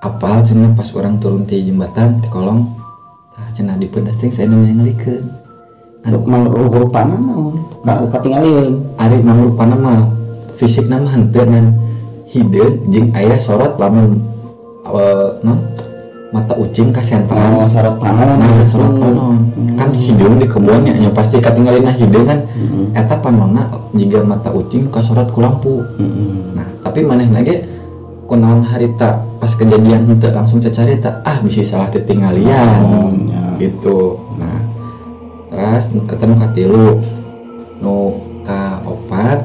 [0.00, 2.64] Apa cenah pas orang turun di jembatan di kolong
[3.36, 5.39] tah cenah di pedas ceng saya nu ningalikeun
[6.06, 6.18] anu.
[6.24, 7.16] Mang rupana
[7.84, 8.80] naon ka katingalieun.
[9.00, 10.00] Ari mangrupana mah
[10.56, 11.66] fisik nama henteu ngan
[12.28, 14.20] hideung jeung aya sorot lamun
[14.84, 15.58] awal non
[16.30, 20.94] mata ucing ka sentran oh sarot panon nah sorot panon kan hidung di kebun ya
[20.94, 22.38] nya pasti katinggalin nah hidung kan.
[22.94, 25.82] Eta panonna jika mata ucing kasorot ku lampu.
[25.98, 26.54] Mm-mm.
[26.54, 27.66] nah tapi maneh lagi
[28.30, 33.58] kunaon harita pas kejadian henteu langsung cecarita ah bisa salah titinggalian Oh, nya.
[33.58, 34.14] gitu
[35.60, 36.86] terus eta nu katilu
[37.84, 39.44] nu ka opat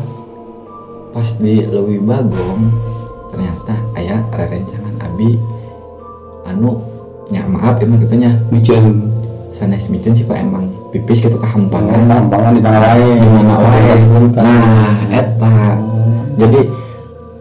[1.12, 2.72] pas di Lewi Bagong
[3.36, 5.36] ternyata aya rerencangan abi
[6.48, 6.80] anu
[7.28, 9.12] nya maaf emang gitu nya Micen
[9.52, 13.16] sanes micen sih pak emang pipis gitu kehampangan Kampangan di mana lain.
[13.20, 13.96] Di mana wae?
[14.40, 15.56] Nah, eta
[16.36, 16.60] jadi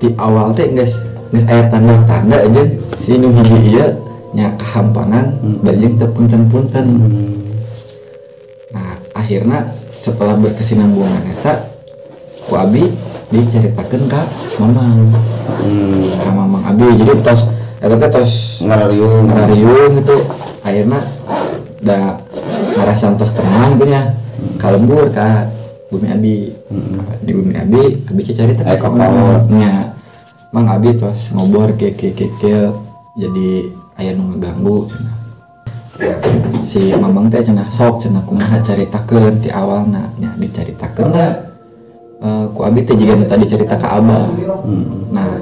[0.03, 0.99] di awal teh geus
[1.31, 2.63] geus aya tanda-tanda aja
[2.99, 3.91] si nu hiji ieu
[4.35, 6.87] nya kehampangan bajeng teu punten-punten.
[6.87, 7.44] Nah
[9.15, 11.71] akhirnya setelah berkesinambungan eta
[12.45, 12.93] ku abi
[13.33, 14.23] diceritakeun ka
[14.61, 15.09] mamang.
[15.65, 16.13] Hmm.
[16.21, 16.87] ka mamang abi.
[16.99, 17.49] Jadi tos
[17.81, 19.31] eta teh tos ngarariung.
[19.31, 20.17] ngarariung gitu.
[20.61, 21.01] Akhirnya
[21.81, 22.21] da
[22.77, 24.13] ngarasan tos tenang gitu ya
[24.61, 25.49] kalembur ka
[25.89, 26.37] bumi abi.
[27.25, 28.93] Di bumi abi abi cari Eh, kok
[29.49, 29.95] nya
[30.53, 32.57] mang abi tos ngobor ke ke ke ke.
[33.15, 35.24] Jadi aya nu ngeganggu cenah
[36.67, 41.33] si mamang teh cenah sok cenah kumaha caritakeun ti awalna nya dicaritakeun lah.
[42.25, 44.33] Eh, ku abi teh jiga tadi cerita ka abah
[45.13, 45.37] nah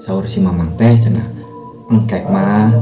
[0.00, 1.28] sahur si mamang teh cenah
[1.92, 2.72] engkek mah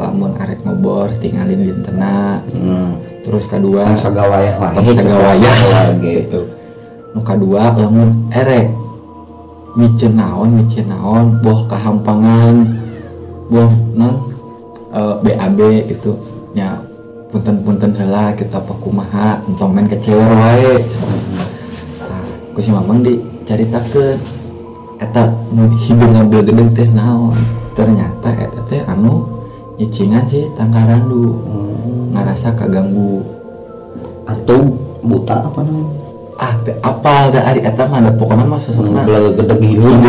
[0.00, 3.20] lamun arek ngobor tinggalin dintena hmm.
[3.20, 6.40] terus kedua kan sagawayah Tong sagawayah lah gitu gitu.
[7.12, 8.72] Nu kadua lamun erek
[9.76, 12.80] micen naon micen naon boh kahampangan
[13.52, 14.29] boh non
[14.94, 16.12] eh, BAB gitu.
[16.54, 16.82] Nya
[17.30, 20.82] punten-punten heula kita apa kumaha entong main kecewer wae.
[22.02, 24.18] Nah, ku si mamang dicaritakeun.
[25.00, 25.32] Eta
[25.80, 27.32] hidung ngambil gedeng teh naon?
[27.72, 29.24] Ternyata eta teh anu
[29.78, 31.38] nyicingan sih tangkarandu.
[32.12, 33.22] Ngarasa kaganggu.
[34.26, 35.88] Atau buta apa namanya?
[36.40, 40.02] Ah teu apal da ari eta mah pokona mah Ngebel gedeg hidung.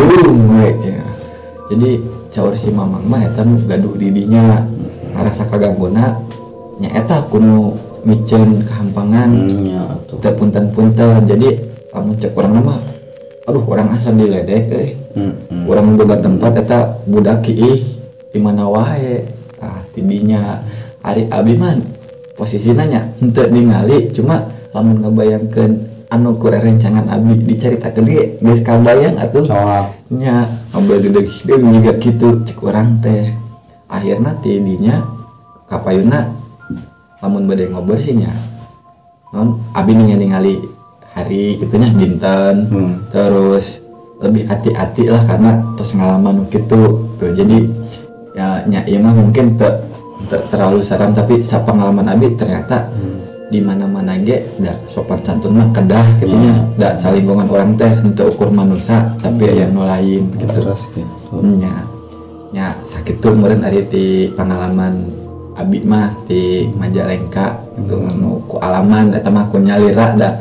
[0.57, 0.73] We
[1.71, 4.63] jadi caur si mamang mah eta nu gaduh di dinya.
[5.11, 6.15] Ngarasa kagangguna
[6.79, 7.75] nya eta kuno
[8.07, 11.61] micen kehampangan Hmm, ya teu punten-punten jadi
[11.93, 12.82] lamun cek urang mah
[13.45, 14.89] aduh orang asal diledek euy.
[15.11, 15.63] Hmm, hmm.
[15.67, 17.99] orang boga tempat eta budak ih
[18.32, 19.27] di mana wae?
[19.59, 20.63] Ah tidinya
[21.03, 21.84] ari abi man
[22.39, 29.16] posisinya nya henteu ningali cuma lamun ngabayangkeun anu ku rencangan abi dicaritakeun ge geus kabayang
[29.16, 29.47] atuh.
[30.12, 30.45] Nya
[30.76, 33.32] ngobrol gede hidung juga gitu cek orang teh.
[33.88, 34.99] Akhirnya tidinya
[35.72, 36.28] kapayuna
[37.24, 38.32] lamun bade ngobrol sih nya.
[39.32, 40.59] Non abi nih ningali
[41.16, 42.68] hari gitunya dinten.
[42.68, 42.93] Hmm.
[43.07, 43.80] terus
[44.22, 47.57] lebih hati-hati lah karena tos ngalaman gitu tuh jadi
[48.38, 49.66] ya nya mah mungkin te,
[50.30, 52.86] te- terlalu seram tapi sa pengalaman abi ternyata
[53.51, 58.31] di mana mana ge da sopan santun mah kedah gitunya da salingkungan orang teh untuk
[58.33, 60.55] ukur manusia tapi aya nu lain gitu.
[60.55, 61.83] Terus gitu nya.
[62.55, 65.03] Nya sakit tuh meureun ari ti pengalaman
[65.59, 70.39] abi mah di Majalengka itu anu ku alaman eta mah ku nyalira da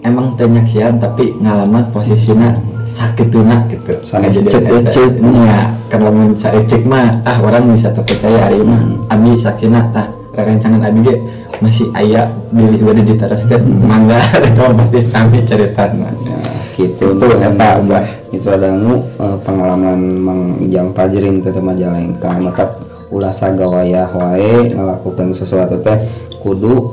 [0.00, 2.56] emang teu nyaksian tapi ngalaman posisinya
[2.88, 3.92] sakituna gitu.
[4.08, 4.90] Sanes Kejadian cek, eta.
[4.92, 5.12] cek.
[5.20, 5.60] nya
[5.92, 8.80] kan lamun saecek mah ah orang bisa terpercaya ari mah
[9.12, 11.14] abi sakina tah rerencangan abi ge
[11.60, 17.16] masih aya bilih bade diteruskeun mangga eta mah pasti sami ceritana ya gitu.
[17.16, 18.06] Itu eta, Abah.
[18.32, 22.32] itu ada nu eh, pengalaman mang Ijang Pajrin teh Majalengka.
[22.40, 22.80] Maka
[23.12, 26.00] ulah sagawayah wae ngalakukan sesuatu teh
[26.40, 26.88] kudu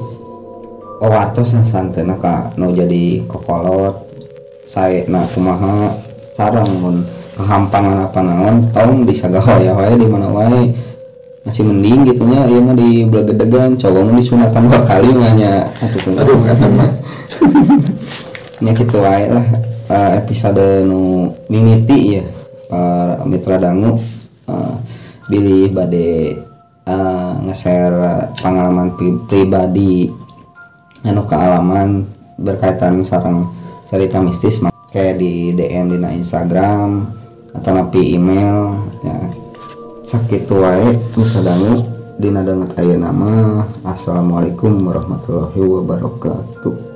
[0.99, 4.03] owatos na santena ka nu jadi kokolot
[4.67, 5.95] saya na kumaha
[6.35, 7.07] sarang mun
[7.39, 10.75] kehampangan apa naon tong disagawayah wae di mana wae
[11.47, 16.11] masih mending gitunya ieu mah di blegedegan coba mah disunatan dua kali mah nya atuh
[16.19, 16.91] aduh eta mah
[18.59, 19.45] nya gitu wae lah
[19.87, 22.23] eh, episode nu mimiti ya
[22.67, 23.95] para mitra dangu
[24.51, 24.73] eh,
[25.31, 26.35] bilih bade
[26.83, 30.11] eh, nge-share pengalaman pri- pribadi
[31.07, 32.03] anu kealaman
[32.35, 33.47] berkaitan sarang
[33.87, 34.59] cerita mistis
[34.91, 37.07] kayak di DM di Instagram
[37.55, 38.75] atau napi email
[39.07, 39.17] ya
[40.09, 41.85] sakit wae nusadangu
[42.17, 46.88] dina danget aya nama assalamualaikum warahmatullahi wabarakatuh.